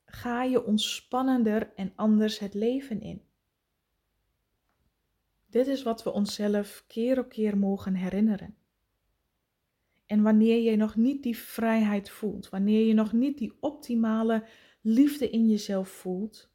ga 0.04 0.42
je 0.42 0.64
ontspannender 0.64 1.72
en 1.74 1.92
anders 1.94 2.38
het 2.38 2.54
leven 2.54 3.00
in. 3.00 3.22
Dit 5.46 5.66
is 5.66 5.82
wat 5.82 6.02
we 6.02 6.12
onszelf 6.12 6.84
keer 6.86 7.18
op 7.18 7.28
keer 7.28 7.58
mogen 7.58 7.94
herinneren. 7.94 8.56
En 10.12 10.22
wanneer 10.22 10.62
je 10.62 10.76
nog 10.76 10.96
niet 10.96 11.22
die 11.22 11.36
vrijheid 11.36 12.10
voelt, 12.10 12.48
wanneer 12.48 12.86
je 12.86 12.94
nog 12.94 13.12
niet 13.12 13.38
die 13.38 13.56
optimale 13.60 14.44
liefde 14.80 15.30
in 15.30 15.48
jezelf 15.48 15.88
voelt, 15.88 16.50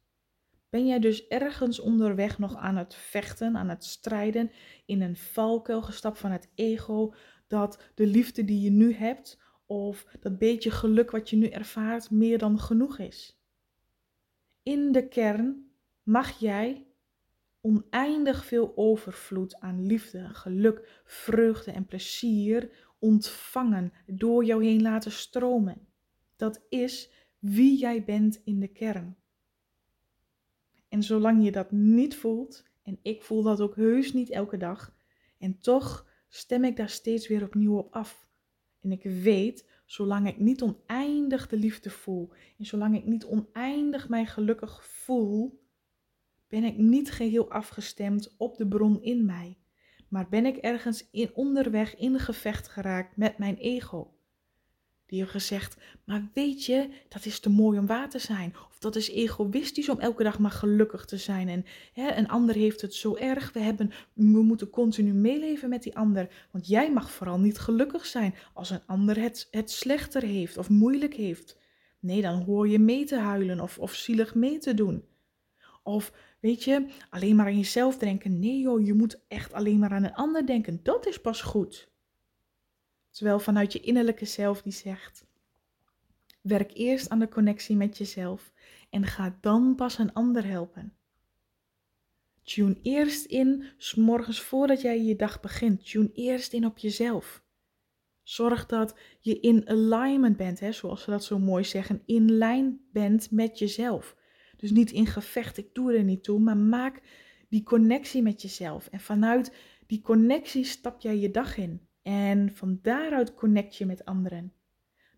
ben 0.70 0.86
jij 0.86 0.98
dus 0.98 1.26
ergens 1.26 1.80
onderweg 1.80 2.38
nog 2.38 2.56
aan 2.56 2.76
het 2.76 2.94
vechten, 2.94 3.56
aan 3.56 3.68
het 3.68 3.84
strijden, 3.84 4.50
in 4.86 5.02
een 5.02 5.16
valkuil 5.16 5.82
gestapt 5.82 6.18
van 6.18 6.30
het 6.30 6.50
ego, 6.54 7.14
dat 7.46 7.82
de 7.94 8.06
liefde 8.06 8.44
die 8.44 8.60
je 8.60 8.70
nu 8.70 8.94
hebt, 8.94 9.38
of 9.66 10.06
dat 10.20 10.38
beetje 10.38 10.70
geluk 10.70 11.10
wat 11.10 11.30
je 11.30 11.36
nu 11.36 11.46
ervaart, 11.46 12.10
meer 12.10 12.38
dan 12.38 12.58
genoeg 12.58 12.98
is. 12.98 13.40
In 14.62 14.92
de 14.92 15.08
kern 15.08 15.70
mag 16.02 16.38
jij 16.38 16.86
oneindig 17.60 18.44
veel 18.44 18.72
overvloed 18.76 19.60
aan 19.60 19.86
liefde, 19.86 20.28
geluk, 20.32 21.00
vreugde 21.04 21.70
en 21.70 21.86
plezier 21.86 22.87
ontvangen, 22.98 23.92
door 24.06 24.44
jou 24.44 24.64
heen 24.64 24.82
laten 24.82 25.12
stromen. 25.12 25.88
Dat 26.36 26.66
is 26.68 27.12
wie 27.38 27.78
jij 27.78 28.04
bent 28.04 28.40
in 28.44 28.60
de 28.60 28.68
kern. 28.68 29.16
En 30.88 31.02
zolang 31.02 31.44
je 31.44 31.52
dat 31.52 31.70
niet 31.70 32.16
voelt, 32.16 32.64
en 32.82 32.98
ik 33.02 33.22
voel 33.22 33.42
dat 33.42 33.60
ook 33.60 33.76
heus 33.76 34.12
niet 34.12 34.30
elke 34.30 34.56
dag, 34.56 34.96
en 35.38 35.58
toch 35.58 36.06
stem 36.28 36.64
ik 36.64 36.76
daar 36.76 36.88
steeds 36.88 37.28
weer 37.28 37.42
opnieuw 37.42 37.76
op 37.76 37.92
af. 37.92 38.28
En 38.80 38.92
ik 38.92 39.02
weet, 39.02 39.68
zolang 39.86 40.28
ik 40.28 40.38
niet 40.38 40.62
oneindig 40.62 41.48
de 41.48 41.56
liefde 41.56 41.90
voel, 41.90 42.32
en 42.58 42.66
zolang 42.66 42.96
ik 42.96 43.04
niet 43.04 43.24
oneindig 43.24 44.08
mij 44.08 44.26
gelukkig 44.26 44.86
voel, 44.86 45.62
ben 46.48 46.64
ik 46.64 46.76
niet 46.76 47.10
geheel 47.10 47.50
afgestemd 47.50 48.34
op 48.36 48.56
de 48.56 48.68
bron 48.68 49.02
in 49.02 49.24
mij 49.24 49.56
maar 50.08 50.28
ben 50.28 50.46
ik 50.46 50.56
ergens 50.56 51.08
in 51.10 51.30
onderweg 51.34 51.96
in 51.96 52.18
gevecht 52.18 52.68
geraakt 52.68 53.16
met 53.16 53.38
mijn 53.38 53.56
ego. 53.56 54.12
Die 55.08 55.18
hebben 55.18 55.40
gezegd, 55.40 55.76
maar 56.04 56.30
weet 56.34 56.64
je, 56.64 56.88
dat 57.08 57.24
is 57.24 57.40
te 57.40 57.50
mooi 57.50 57.78
om 57.78 57.86
waar 57.86 58.10
te 58.10 58.18
zijn. 58.18 58.54
Of 58.70 58.78
dat 58.78 58.96
is 58.96 59.10
egoïstisch 59.10 59.88
om 59.88 59.98
elke 59.98 60.22
dag 60.22 60.38
maar 60.38 60.50
gelukkig 60.50 61.04
te 61.04 61.16
zijn. 61.16 61.48
En 61.48 61.64
hè, 61.92 62.16
een 62.16 62.28
ander 62.28 62.54
heeft 62.54 62.80
het 62.80 62.94
zo 62.94 63.16
erg. 63.16 63.52
We, 63.52 63.60
hebben, 63.60 63.90
we 64.12 64.42
moeten 64.42 64.70
continu 64.70 65.12
meeleven 65.12 65.68
met 65.68 65.82
die 65.82 65.96
ander. 65.96 66.48
Want 66.50 66.66
jij 66.66 66.92
mag 66.92 67.10
vooral 67.10 67.38
niet 67.38 67.58
gelukkig 67.58 68.06
zijn 68.06 68.34
als 68.52 68.70
een 68.70 68.86
ander 68.86 69.20
het, 69.20 69.48
het 69.50 69.70
slechter 69.70 70.22
heeft 70.22 70.58
of 70.58 70.68
moeilijk 70.68 71.14
heeft. 71.14 71.56
Nee, 72.00 72.22
dan 72.22 72.42
hoor 72.42 72.68
je 72.68 72.78
mee 72.78 73.04
te 73.04 73.16
huilen 73.16 73.60
of, 73.60 73.78
of 73.78 73.94
zielig 73.94 74.34
mee 74.34 74.58
te 74.58 74.74
doen. 74.74 75.04
Of 75.82 76.12
weet 76.40 76.64
je, 76.64 76.86
alleen 77.10 77.36
maar 77.36 77.46
aan 77.46 77.56
jezelf 77.56 77.98
denken. 77.98 78.38
Nee 78.38 78.60
joh, 78.60 78.86
je 78.86 78.94
moet 78.94 79.20
echt 79.28 79.52
alleen 79.52 79.78
maar 79.78 79.90
aan 79.90 80.04
een 80.04 80.14
ander 80.14 80.46
denken. 80.46 80.80
Dat 80.82 81.06
is 81.06 81.20
pas 81.20 81.42
goed. 81.42 81.90
Terwijl 83.10 83.38
vanuit 83.38 83.72
je 83.72 83.80
innerlijke 83.80 84.24
zelf 84.24 84.62
die 84.62 84.72
zegt: 84.72 85.26
werk 86.40 86.70
eerst 86.74 87.08
aan 87.08 87.18
de 87.18 87.28
connectie 87.28 87.76
met 87.76 87.98
jezelf 87.98 88.52
en 88.90 89.06
ga 89.06 89.38
dan 89.40 89.74
pas 89.74 89.98
een 89.98 90.12
ander 90.12 90.46
helpen. 90.46 90.92
Tune 92.42 92.78
eerst 92.82 93.24
in, 93.24 93.64
s 93.76 93.94
morgens 93.94 94.40
voordat 94.40 94.80
jij 94.80 95.02
je 95.02 95.16
dag 95.16 95.40
begint. 95.40 95.90
Tune 95.90 96.10
eerst 96.12 96.52
in 96.52 96.66
op 96.66 96.78
jezelf. 96.78 97.42
Zorg 98.22 98.66
dat 98.66 98.98
je 99.20 99.40
in 99.40 99.68
alignment 99.68 100.36
bent, 100.36 100.60
hè, 100.60 100.72
zoals 100.72 101.02
ze 101.02 101.10
dat 101.10 101.24
zo 101.24 101.38
mooi 101.38 101.64
zeggen, 101.64 102.02
in 102.06 102.30
lijn 102.30 102.80
bent 102.92 103.30
met 103.30 103.58
jezelf. 103.58 104.16
Dus 104.58 104.70
niet 104.70 104.90
in 104.90 105.06
gevecht, 105.06 105.56
ik 105.56 105.74
doe 105.74 105.92
er 105.92 106.04
niet 106.04 106.24
toe, 106.24 106.38
maar 106.38 106.56
maak 106.56 107.00
die 107.48 107.62
connectie 107.62 108.22
met 108.22 108.42
jezelf. 108.42 108.86
En 108.86 109.00
vanuit 109.00 109.54
die 109.86 110.00
connectie 110.00 110.64
stap 110.64 111.00
jij 111.00 111.18
je 111.18 111.30
dag 111.30 111.56
in. 111.56 111.86
En 112.02 112.54
van 112.54 112.78
daaruit 112.82 113.34
connect 113.34 113.76
je 113.76 113.86
met 113.86 114.04
anderen. 114.04 114.52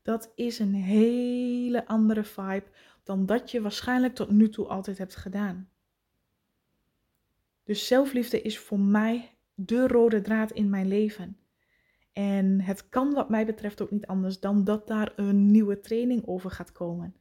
Dat 0.03 0.33
is 0.35 0.59
een 0.59 0.75
hele 0.75 1.87
andere 1.87 2.25
vibe 2.25 2.67
dan 3.05 3.27
dat 3.27 3.51
je 3.51 3.61
waarschijnlijk 3.61 4.15
tot 4.15 4.31
nu 4.31 4.49
toe 4.49 4.67
altijd 4.67 4.99
hebt 4.99 5.17
gedaan. 5.17 5.69
Dus 7.65 7.87
zelfliefde 7.87 8.43
is 8.43 8.59
voor 8.59 8.81
mij 8.81 9.35
de 9.55 9.87
rode 9.87 10.21
draad 10.21 10.53
in 10.53 10.71
mijn 10.71 10.89
leven. 10.89 11.37
En 12.13 12.61
het 12.61 12.89
kan 12.89 13.13
wat 13.13 13.29
mij 13.29 13.47
betreft 13.47 13.83
ook 13.83 13.91
niet 13.91 14.07
anders 14.07 14.41
dan 14.41 14.65
dat 14.65 14.87
daar 14.87 15.13
een 15.17 15.51
nieuwe 15.51 15.81
training 15.81 16.27
over 16.27 16.51
gaat 16.51 16.73
komen. 16.73 17.15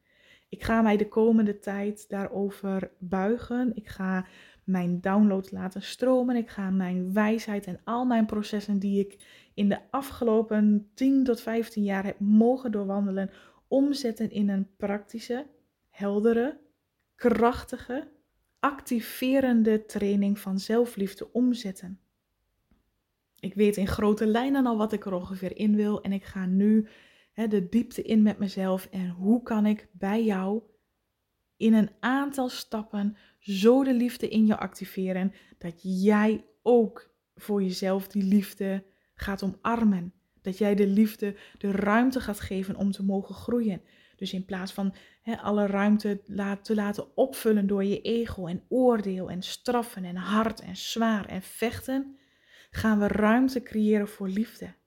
Ik 0.50 0.63
ga 0.63 0.82
mij 0.82 0.98
de 0.98 1.08
komende 1.08 1.60
tijd 1.60 2.10
daarover 2.10 2.91
buigen. 2.98 3.75
Ik 3.75 3.88
ga 3.88 4.25
mijn 4.63 5.01
downloads 5.01 5.51
laten 5.51 5.82
stromen. 5.82 6.36
Ik 6.36 6.50
ga 6.50 6.70
mijn 6.70 7.13
wijsheid 7.13 7.65
en 7.65 7.79
al 7.84 8.06
mijn 8.06 8.25
processen 8.25 8.79
die 8.79 9.00
ik 9.00 9.18
in 9.53 9.70
de 9.70 9.79
afgelopen 9.89 10.89
10 10.94 11.24
tot 11.24 11.41
15 11.41 11.84
jaar 11.84 12.06
heb 12.06 12.20
mogen 12.20 12.72
doorwandelen, 12.72 13.32
omzetten 13.68 14.32
in 14.32 14.50
een 14.50 14.68
praktische, 14.77 15.46
heldere, 15.89 16.60
krachtige, 17.15 18.08
activerende 18.60 19.86
training 19.86 20.39
van 20.39 20.60
zelfliefde 20.60 21.34
omzetten. 21.34 22.00
Ik 23.39 23.53
weet 23.53 23.77
in 23.77 23.88
grote 23.88 24.27
lijnen 24.27 24.65
al 24.65 24.77
wat 24.77 24.94
ik 24.94 25.06
er 25.06 25.13
ongeveer 25.13 25.58
in 25.58 25.75
wil 25.75 26.01
en 26.01 26.12
ik 26.12 26.24
ga 26.24 26.46
nu 26.46 26.88
hè, 27.39 27.48
de 27.48 27.69
diepte 27.69 28.01
in 28.01 28.22
met 28.22 28.39
mezelf 28.39 28.86
en 28.86 29.10
hoe 29.10 29.43
kan 29.43 29.65
ik 29.65 29.88
bij 29.91 30.24
jou 30.24 30.62
in 31.58 31.74
een 31.74 31.89
aantal 32.00 32.50
stappen 32.50 33.17
zo 33.39 33.84
de 33.84 33.93
liefde 33.93 34.29
in 34.29 34.46
je 34.46 34.58
activeren 34.58 35.34
dat 35.58 35.79
jij 36.03 36.46
ook 36.62 37.13
voor 37.36 37.63
jezelf 37.63 38.08
die 38.08 38.24
liefde 38.24 38.84
gaat 39.13 39.43
omarmen. 39.43 40.13
Dat 40.41 40.58
jij 40.58 40.75
de 40.75 40.88
liefde 40.88 41.36
de 41.58 41.72
ruimte 41.72 42.22
gaat 42.22 42.39
geven 42.39 42.75
om 42.75 42.91
te 42.91 43.03
mogen 43.03 43.36
groeien. 43.36 43.81
Dus 44.15 44.34
in 44.34 44.46
plaats 44.46 44.74
van 44.74 44.93
alle 45.41 45.65
ruimte 45.65 46.22
te 46.62 46.75
laten 46.75 47.17
opvullen 47.17 47.67
door 47.67 47.84
je 47.84 48.01
ego 48.01 48.48
en 48.48 48.63
oordeel 48.69 49.29
en 49.29 49.41
straffen 49.41 50.03
en 50.03 50.15
hard 50.15 50.60
en 50.60 50.75
zwaar 50.75 51.25
en 51.25 51.41
vechten, 51.41 52.17
gaan 52.72 53.00
we 53.00 53.08
ruimte 53.08 53.63
creëren 53.63 54.08
voor 54.08 54.27
liefde. 54.27 54.77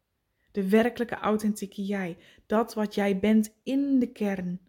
De 0.52 0.68
werkelijke 0.68 1.14
authentieke 1.14 1.84
jij, 1.84 2.16
dat 2.46 2.74
wat 2.74 2.94
jij 2.94 3.18
bent 3.18 3.54
in 3.62 3.98
de 3.98 4.12
kern. 4.12 4.60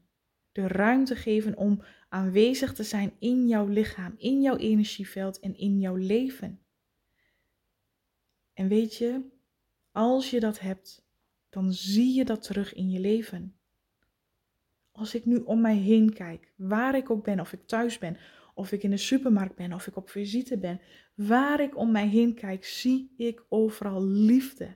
De 0.51 0.67
ruimte 0.67 1.15
geven 1.15 1.57
om 1.57 1.83
aanwezig 2.09 2.73
te 2.73 2.83
zijn 2.83 3.13
in 3.19 3.47
jouw 3.47 3.67
lichaam, 3.67 4.13
in 4.17 4.41
jouw 4.41 4.57
energieveld 4.57 5.39
en 5.39 5.57
in 5.57 5.79
jouw 5.79 5.95
leven. 5.95 6.59
En 8.53 8.67
weet 8.67 8.95
je, 8.95 9.21
als 9.91 10.29
je 10.29 10.39
dat 10.39 10.59
hebt, 10.59 11.05
dan 11.49 11.73
zie 11.73 12.13
je 12.13 12.25
dat 12.25 12.43
terug 12.43 12.73
in 12.73 12.89
je 12.89 12.99
leven. 12.99 13.55
Als 14.91 15.15
ik 15.15 15.25
nu 15.25 15.37
om 15.37 15.61
mij 15.61 15.75
heen 15.75 16.13
kijk, 16.13 16.51
waar 16.55 16.95
ik 16.95 17.09
ook 17.09 17.23
ben, 17.23 17.39
of 17.39 17.53
ik 17.53 17.67
thuis 17.67 17.97
ben, 17.97 18.17
of 18.53 18.71
ik 18.71 18.83
in 18.83 18.89
de 18.89 18.97
supermarkt 18.97 19.55
ben, 19.55 19.73
of 19.73 19.87
ik 19.87 19.95
op 19.95 20.09
visite 20.09 20.57
ben, 20.57 20.81
waar 21.15 21.59
ik 21.59 21.77
om 21.77 21.91
mij 21.91 22.07
heen 22.07 22.33
kijk, 22.33 22.65
zie 22.65 23.13
ik 23.17 23.43
overal 23.49 24.03
liefde. 24.03 24.75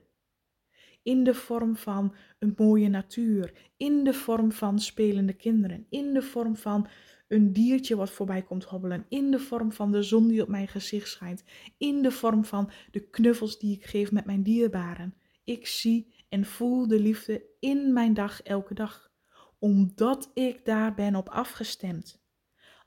In 1.08 1.24
de 1.24 1.34
vorm 1.34 1.76
van 1.76 2.14
een 2.38 2.52
mooie 2.56 2.88
natuur, 2.88 3.52
in 3.76 4.04
de 4.04 4.12
vorm 4.12 4.52
van 4.52 4.78
spelende 4.78 5.32
kinderen, 5.32 5.86
in 5.90 6.12
de 6.12 6.22
vorm 6.22 6.56
van 6.56 6.88
een 7.28 7.52
diertje 7.52 7.96
wat 7.96 8.10
voorbij 8.10 8.42
komt 8.42 8.64
hobbelen, 8.64 9.06
in 9.08 9.30
de 9.30 9.38
vorm 9.38 9.72
van 9.72 9.92
de 9.92 10.02
zon 10.02 10.28
die 10.28 10.42
op 10.42 10.48
mijn 10.48 10.68
gezicht 10.68 11.08
schijnt, 11.08 11.44
in 11.78 12.02
de 12.02 12.10
vorm 12.10 12.44
van 12.44 12.70
de 12.90 13.00
knuffels 13.00 13.58
die 13.58 13.76
ik 13.76 13.84
geef 13.84 14.12
met 14.12 14.24
mijn 14.24 14.42
dierbaren. 14.42 15.14
Ik 15.44 15.66
zie 15.66 16.14
en 16.28 16.44
voel 16.44 16.88
de 16.88 17.00
liefde 17.00 17.42
in 17.60 17.92
mijn 17.92 18.14
dag 18.14 18.42
elke 18.42 18.74
dag, 18.74 19.10
omdat 19.58 20.30
ik 20.34 20.64
daar 20.64 20.94
ben 20.94 21.14
op 21.14 21.28
afgestemd. 21.28 22.20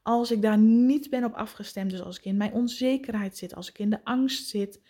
Als 0.03 0.31
ik 0.31 0.41
daar 0.41 0.57
niet 0.57 1.09
ben 1.09 1.23
op 1.23 1.33
afgestemd, 1.33 1.91
dus 1.91 2.01
als 2.01 2.17
ik 2.17 2.25
in 2.25 2.37
mijn 2.37 2.53
onzekerheid 2.53 3.37
zit, 3.37 3.55
als 3.55 3.69
ik 3.69 3.79
in 3.79 3.89
de 3.89 4.03
angst 4.03 4.47
zit, 4.47 4.81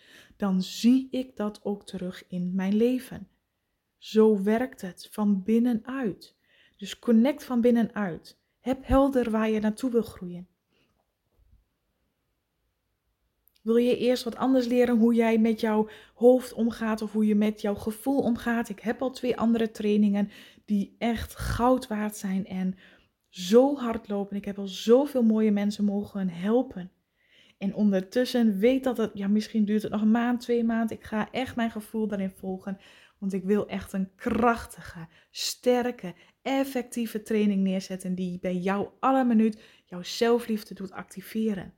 dan 0.42 0.62
zie 0.62 1.08
ik 1.10 1.36
dat 1.36 1.60
ook 1.62 1.86
terug 1.86 2.24
in 2.28 2.54
mijn 2.54 2.74
leven. 2.74 3.28
Zo 3.98 4.42
werkt 4.42 4.80
het 4.80 5.08
van 5.10 5.42
binnenuit. 5.42 6.36
Dus 6.76 6.98
connect 6.98 7.44
van 7.44 7.60
binnenuit. 7.60 8.38
Heb 8.60 8.86
helder 8.86 9.30
waar 9.30 9.50
je 9.50 9.60
naartoe 9.60 9.90
wil 9.90 10.02
groeien. 10.02 10.48
Wil 13.62 13.76
je 13.76 13.96
eerst 13.96 14.24
wat 14.24 14.36
anders 14.36 14.66
leren 14.66 14.98
hoe 14.98 15.14
jij 15.14 15.38
met 15.38 15.60
jouw 15.60 15.88
hoofd 16.14 16.52
omgaat 16.52 17.02
of 17.02 17.12
hoe 17.12 17.26
je 17.26 17.34
met 17.34 17.60
jouw 17.60 17.74
gevoel 17.74 18.18
omgaat? 18.22 18.68
Ik 18.68 18.80
heb 18.80 19.02
al 19.02 19.10
twee 19.10 19.36
andere 19.36 19.70
trainingen 19.70 20.30
die 20.64 20.96
echt 20.98 21.36
goud 21.36 21.86
waard 21.86 22.16
zijn 22.16 22.46
en 22.46 22.78
zo 23.28 23.76
hard 23.76 24.08
lopen. 24.08 24.36
Ik 24.36 24.44
heb 24.44 24.58
al 24.58 24.68
zoveel 24.68 25.22
mooie 25.22 25.50
mensen 25.50 25.84
mogen 25.84 26.28
helpen. 26.28 26.90
En 27.62 27.74
ondertussen 27.74 28.58
weet 28.58 28.84
dat 28.84 28.96
het, 28.96 29.10
ja, 29.14 29.28
misschien 29.28 29.64
duurt 29.64 29.82
het 29.82 29.92
nog 29.92 30.02
een 30.02 30.10
maand, 30.10 30.40
twee 30.40 30.64
maanden. 30.64 30.96
Ik 30.96 31.04
ga 31.04 31.30
echt 31.30 31.56
mijn 31.56 31.70
gevoel 31.70 32.06
daarin 32.06 32.30
volgen. 32.30 32.78
Want 33.18 33.32
ik 33.32 33.44
wil 33.44 33.68
echt 33.68 33.92
een 33.92 34.14
krachtige, 34.16 35.06
sterke, 35.30 36.14
effectieve 36.42 37.22
training 37.22 37.62
neerzetten 37.62 38.14
die 38.14 38.38
bij 38.38 38.56
jou 38.56 38.88
alle 39.00 39.24
minuut 39.24 39.62
jouw 39.84 40.02
zelfliefde 40.02 40.74
doet 40.74 40.92
activeren. 40.92 41.74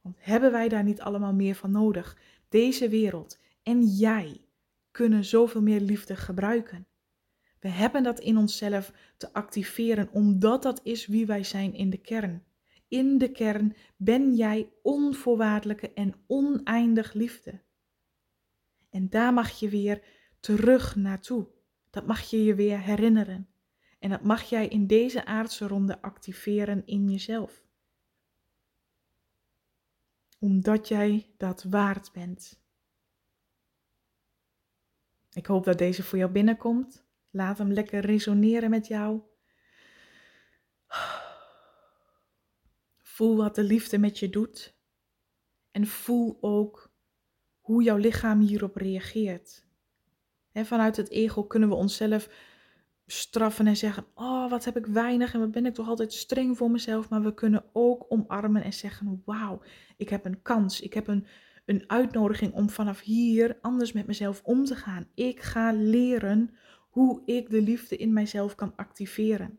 Want 0.00 0.16
hebben 0.18 0.52
wij 0.52 0.68
daar 0.68 0.84
niet 0.84 1.00
allemaal 1.00 1.34
meer 1.34 1.54
van 1.54 1.70
nodig? 1.70 2.18
Deze 2.48 2.88
wereld 2.88 3.38
en 3.62 3.84
jij 3.84 4.40
kunnen 4.90 5.24
zoveel 5.24 5.62
meer 5.62 5.80
liefde 5.80 6.16
gebruiken. 6.16 6.86
We 7.60 7.68
hebben 7.68 8.02
dat 8.02 8.20
in 8.20 8.36
onszelf 8.36 8.92
te 9.16 9.32
activeren, 9.32 10.08
omdat 10.12 10.62
dat 10.62 10.80
is 10.82 11.06
wie 11.06 11.26
wij 11.26 11.44
zijn 11.44 11.74
in 11.74 11.90
de 11.90 12.00
kern. 12.00 12.45
In 12.88 13.18
de 13.18 13.30
kern 13.30 13.76
ben 13.96 14.34
jij 14.34 14.72
onvoorwaardelijke 14.82 15.92
en 15.92 16.14
oneindig 16.26 17.12
liefde. 17.12 17.60
En 18.90 19.08
daar 19.08 19.32
mag 19.32 19.50
je 19.50 19.68
weer 19.68 20.02
terug 20.40 20.96
naartoe. 20.96 21.48
Dat 21.90 22.06
mag 22.06 22.20
je 22.20 22.44
je 22.44 22.54
weer 22.54 22.80
herinneren. 22.80 23.48
En 23.98 24.10
dat 24.10 24.22
mag 24.22 24.42
jij 24.42 24.68
in 24.68 24.86
deze 24.86 25.24
aardse 25.24 25.66
ronde 25.66 26.02
activeren 26.02 26.86
in 26.86 27.10
jezelf. 27.10 27.64
Omdat 30.38 30.88
jij 30.88 31.34
dat 31.36 31.62
waard 31.62 32.12
bent. 32.12 32.60
Ik 35.32 35.46
hoop 35.46 35.64
dat 35.64 35.78
deze 35.78 36.02
voor 36.02 36.18
jou 36.18 36.30
binnenkomt. 36.30 37.04
Laat 37.30 37.58
hem 37.58 37.72
lekker 37.72 38.00
resoneren 38.00 38.70
met 38.70 38.86
jou. 38.86 39.20
Voel 43.16 43.36
wat 43.36 43.54
de 43.54 43.62
liefde 43.62 43.98
met 43.98 44.18
je 44.18 44.30
doet. 44.30 44.76
En 45.70 45.86
voel 45.86 46.38
ook 46.40 46.92
hoe 47.60 47.82
jouw 47.82 47.96
lichaam 47.96 48.40
hierop 48.40 48.76
reageert. 48.76 49.66
En 50.52 50.66
vanuit 50.66 50.96
het 50.96 51.10
ego 51.10 51.44
kunnen 51.44 51.68
we 51.68 51.74
onszelf 51.74 52.28
straffen 53.06 53.66
en 53.66 53.76
zeggen: 53.76 54.06
Oh, 54.14 54.50
wat 54.50 54.64
heb 54.64 54.76
ik 54.76 54.86
weinig 54.86 55.34
en 55.34 55.40
wat 55.40 55.50
ben 55.50 55.66
ik 55.66 55.74
toch 55.74 55.88
altijd 55.88 56.12
streng 56.12 56.56
voor 56.56 56.70
mezelf. 56.70 57.08
Maar 57.08 57.22
we 57.22 57.34
kunnen 57.34 57.64
ook 57.72 58.06
omarmen 58.08 58.62
en 58.62 58.72
zeggen: 58.72 59.22
Wauw, 59.24 59.62
ik 59.96 60.08
heb 60.08 60.24
een 60.24 60.42
kans. 60.42 60.80
Ik 60.80 60.94
heb 60.94 61.06
een, 61.06 61.26
een 61.64 61.90
uitnodiging 61.90 62.52
om 62.52 62.70
vanaf 62.70 63.00
hier 63.00 63.58
anders 63.60 63.92
met 63.92 64.06
mezelf 64.06 64.42
om 64.44 64.64
te 64.64 64.76
gaan. 64.76 65.08
Ik 65.14 65.40
ga 65.40 65.72
leren 65.72 66.56
hoe 66.90 67.22
ik 67.24 67.50
de 67.50 67.62
liefde 67.62 67.96
in 67.96 68.12
mijzelf 68.12 68.54
kan 68.54 68.76
activeren. 68.76 69.58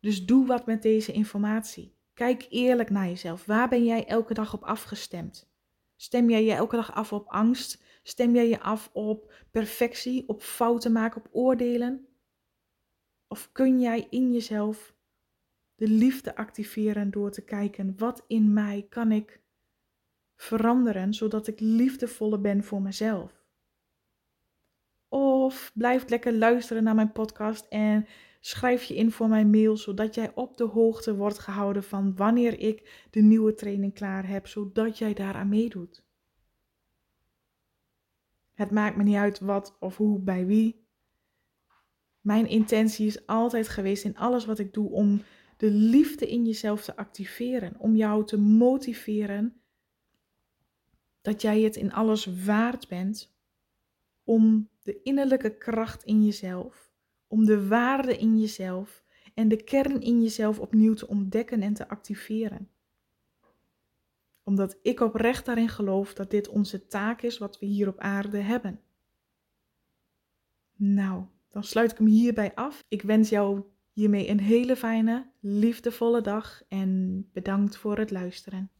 Dus 0.00 0.26
doe 0.26 0.46
wat 0.46 0.66
met 0.66 0.82
deze 0.82 1.12
informatie. 1.12 1.95
Kijk 2.16 2.46
eerlijk 2.48 2.90
naar 2.90 3.06
jezelf. 3.06 3.44
Waar 3.44 3.68
ben 3.68 3.84
jij 3.84 4.06
elke 4.06 4.34
dag 4.34 4.54
op 4.54 4.62
afgestemd? 4.62 5.50
Stem 5.96 6.30
jij 6.30 6.44
je 6.44 6.52
elke 6.52 6.76
dag 6.76 6.92
af 6.94 7.12
op 7.12 7.26
angst? 7.28 7.82
Stem 8.02 8.34
jij 8.34 8.48
je 8.48 8.60
af 8.60 8.90
op 8.92 9.34
perfectie, 9.50 10.28
op 10.28 10.42
fouten 10.42 10.92
maken, 10.92 11.20
op 11.20 11.28
oordelen? 11.32 12.08
Of 13.28 13.52
kun 13.52 13.80
jij 13.80 14.06
in 14.10 14.32
jezelf 14.32 14.94
de 15.74 15.88
liefde 15.88 16.36
activeren 16.36 17.10
door 17.10 17.30
te 17.30 17.44
kijken 17.44 17.98
wat 17.98 18.24
in 18.26 18.52
mij 18.52 18.86
kan 18.88 19.12
ik 19.12 19.40
veranderen 20.36 21.14
zodat 21.14 21.46
ik 21.46 21.60
liefdevoller 21.60 22.40
ben 22.40 22.64
voor 22.64 22.82
mezelf? 22.82 23.44
Of 25.08 25.72
blijf 25.74 26.08
lekker 26.08 26.32
luisteren 26.32 26.82
naar 26.82 26.94
mijn 26.94 27.12
podcast 27.12 27.66
en 27.68 28.06
schrijf 28.46 28.82
je 28.82 28.94
in 28.94 29.10
voor 29.10 29.28
mijn 29.28 29.50
mail, 29.50 29.76
zodat 29.76 30.14
jij 30.14 30.34
op 30.34 30.56
de 30.56 30.64
hoogte 30.64 31.16
wordt 31.16 31.38
gehouden 31.38 31.84
van 31.84 32.16
wanneer 32.16 32.58
ik 32.58 33.06
de 33.10 33.20
nieuwe 33.20 33.54
training 33.54 33.94
klaar 33.94 34.28
heb, 34.28 34.46
zodat 34.46 34.98
jij 34.98 35.14
daaraan 35.14 35.48
meedoet. 35.48 36.04
Het 38.54 38.70
maakt 38.70 38.96
me 38.96 39.02
niet 39.02 39.16
uit 39.16 39.40
wat 39.40 39.76
of 39.80 39.96
hoe 39.96 40.18
bij 40.20 40.46
wie. 40.46 40.86
Mijn 42.20 42.48
intentie 42.48 43.06
is 43.06 43.26
altijd 43.26 43.68
geweest 43.68 44.04
in 44.04 44.16
alles 44.16 44.44
wat 44.44 44.58
ik 44.58 44.72
doe 44.72 44.90
om 44.90 45.22
de 45.56 45.70
liefde 45.70 46.30
in 46.30 46.44
jezelf 46.44 46.84
te 46.84 46.96
activeren, 46.96 47.78
om 47.78 47.96
jou 47.96 48.26
te 48.26 48.38
motiveren 48.38 49.60
dat 51.20 51.42
jij 51.42 51.60
het 51.60 51.76
in 51.76 51.92
alles 51.92 52.44
waard 52.44 52.88
bent 52.88 53.34
om 54.24 54.68
de 54.82 55.02
innerlijke 55.02 55.56
kracht 55.56 56.04
in 56.04 56.24
jezelf, 56.24 56.85
om 57.26 57.44
de 57.44 57.68
waarde 57.68 58.16
in 58.16 58.38
jezelf 58.38 59.04
en 59.34 59.48
de 59.48 59.62
kern 59.64 60.00
in 60.00 60.22
jezelf 60.22 60.58
opnieuw 60.58 60.94
te 60.94 61.08
ontdekken 61.08 61.62
en 61.62 61.74
te 61.74 61.88
activeren. 61.88 62.70
Omdat 64.42 64.78
ik 64.82 65.00
oprecht 65.00 65.44
daarin 65.44 65.68
geloof 65.68 66.14
dat 66.14 66.30
dit 66.30 66.48
onze 66.48 66.86
taak 66.86 67.22
is 67.22 67.38
wat 67.38 67.58
we 67.58 67.66
hier 67.66 67.88
op 67.88 67.98
aarde 67.98 68.38
hebben. 68.38 68.80
Nou, 70.76 71.24
dan 71.48 71.64
sluit 71.64 71.90
ik 71.90 71.98
hem 71.98 72.06
hierbij 72.06 72.54
af. 72.54 72.84
Ik 72.88 73.02
wens 73.02 73.28
jou 73.28 73.62
hiermee 73.92 74.28
een 74.28 74.40
hele 74.40 74.76
fijne, 74.76 75.30
liefdevolle 75.40 76.20
dag 76.20 76.62
en 76.68 77.22
bedankt 77.32 77.76
voor 77.76 77.98
het 77.98 78.10
luisteren. 78.10 78.70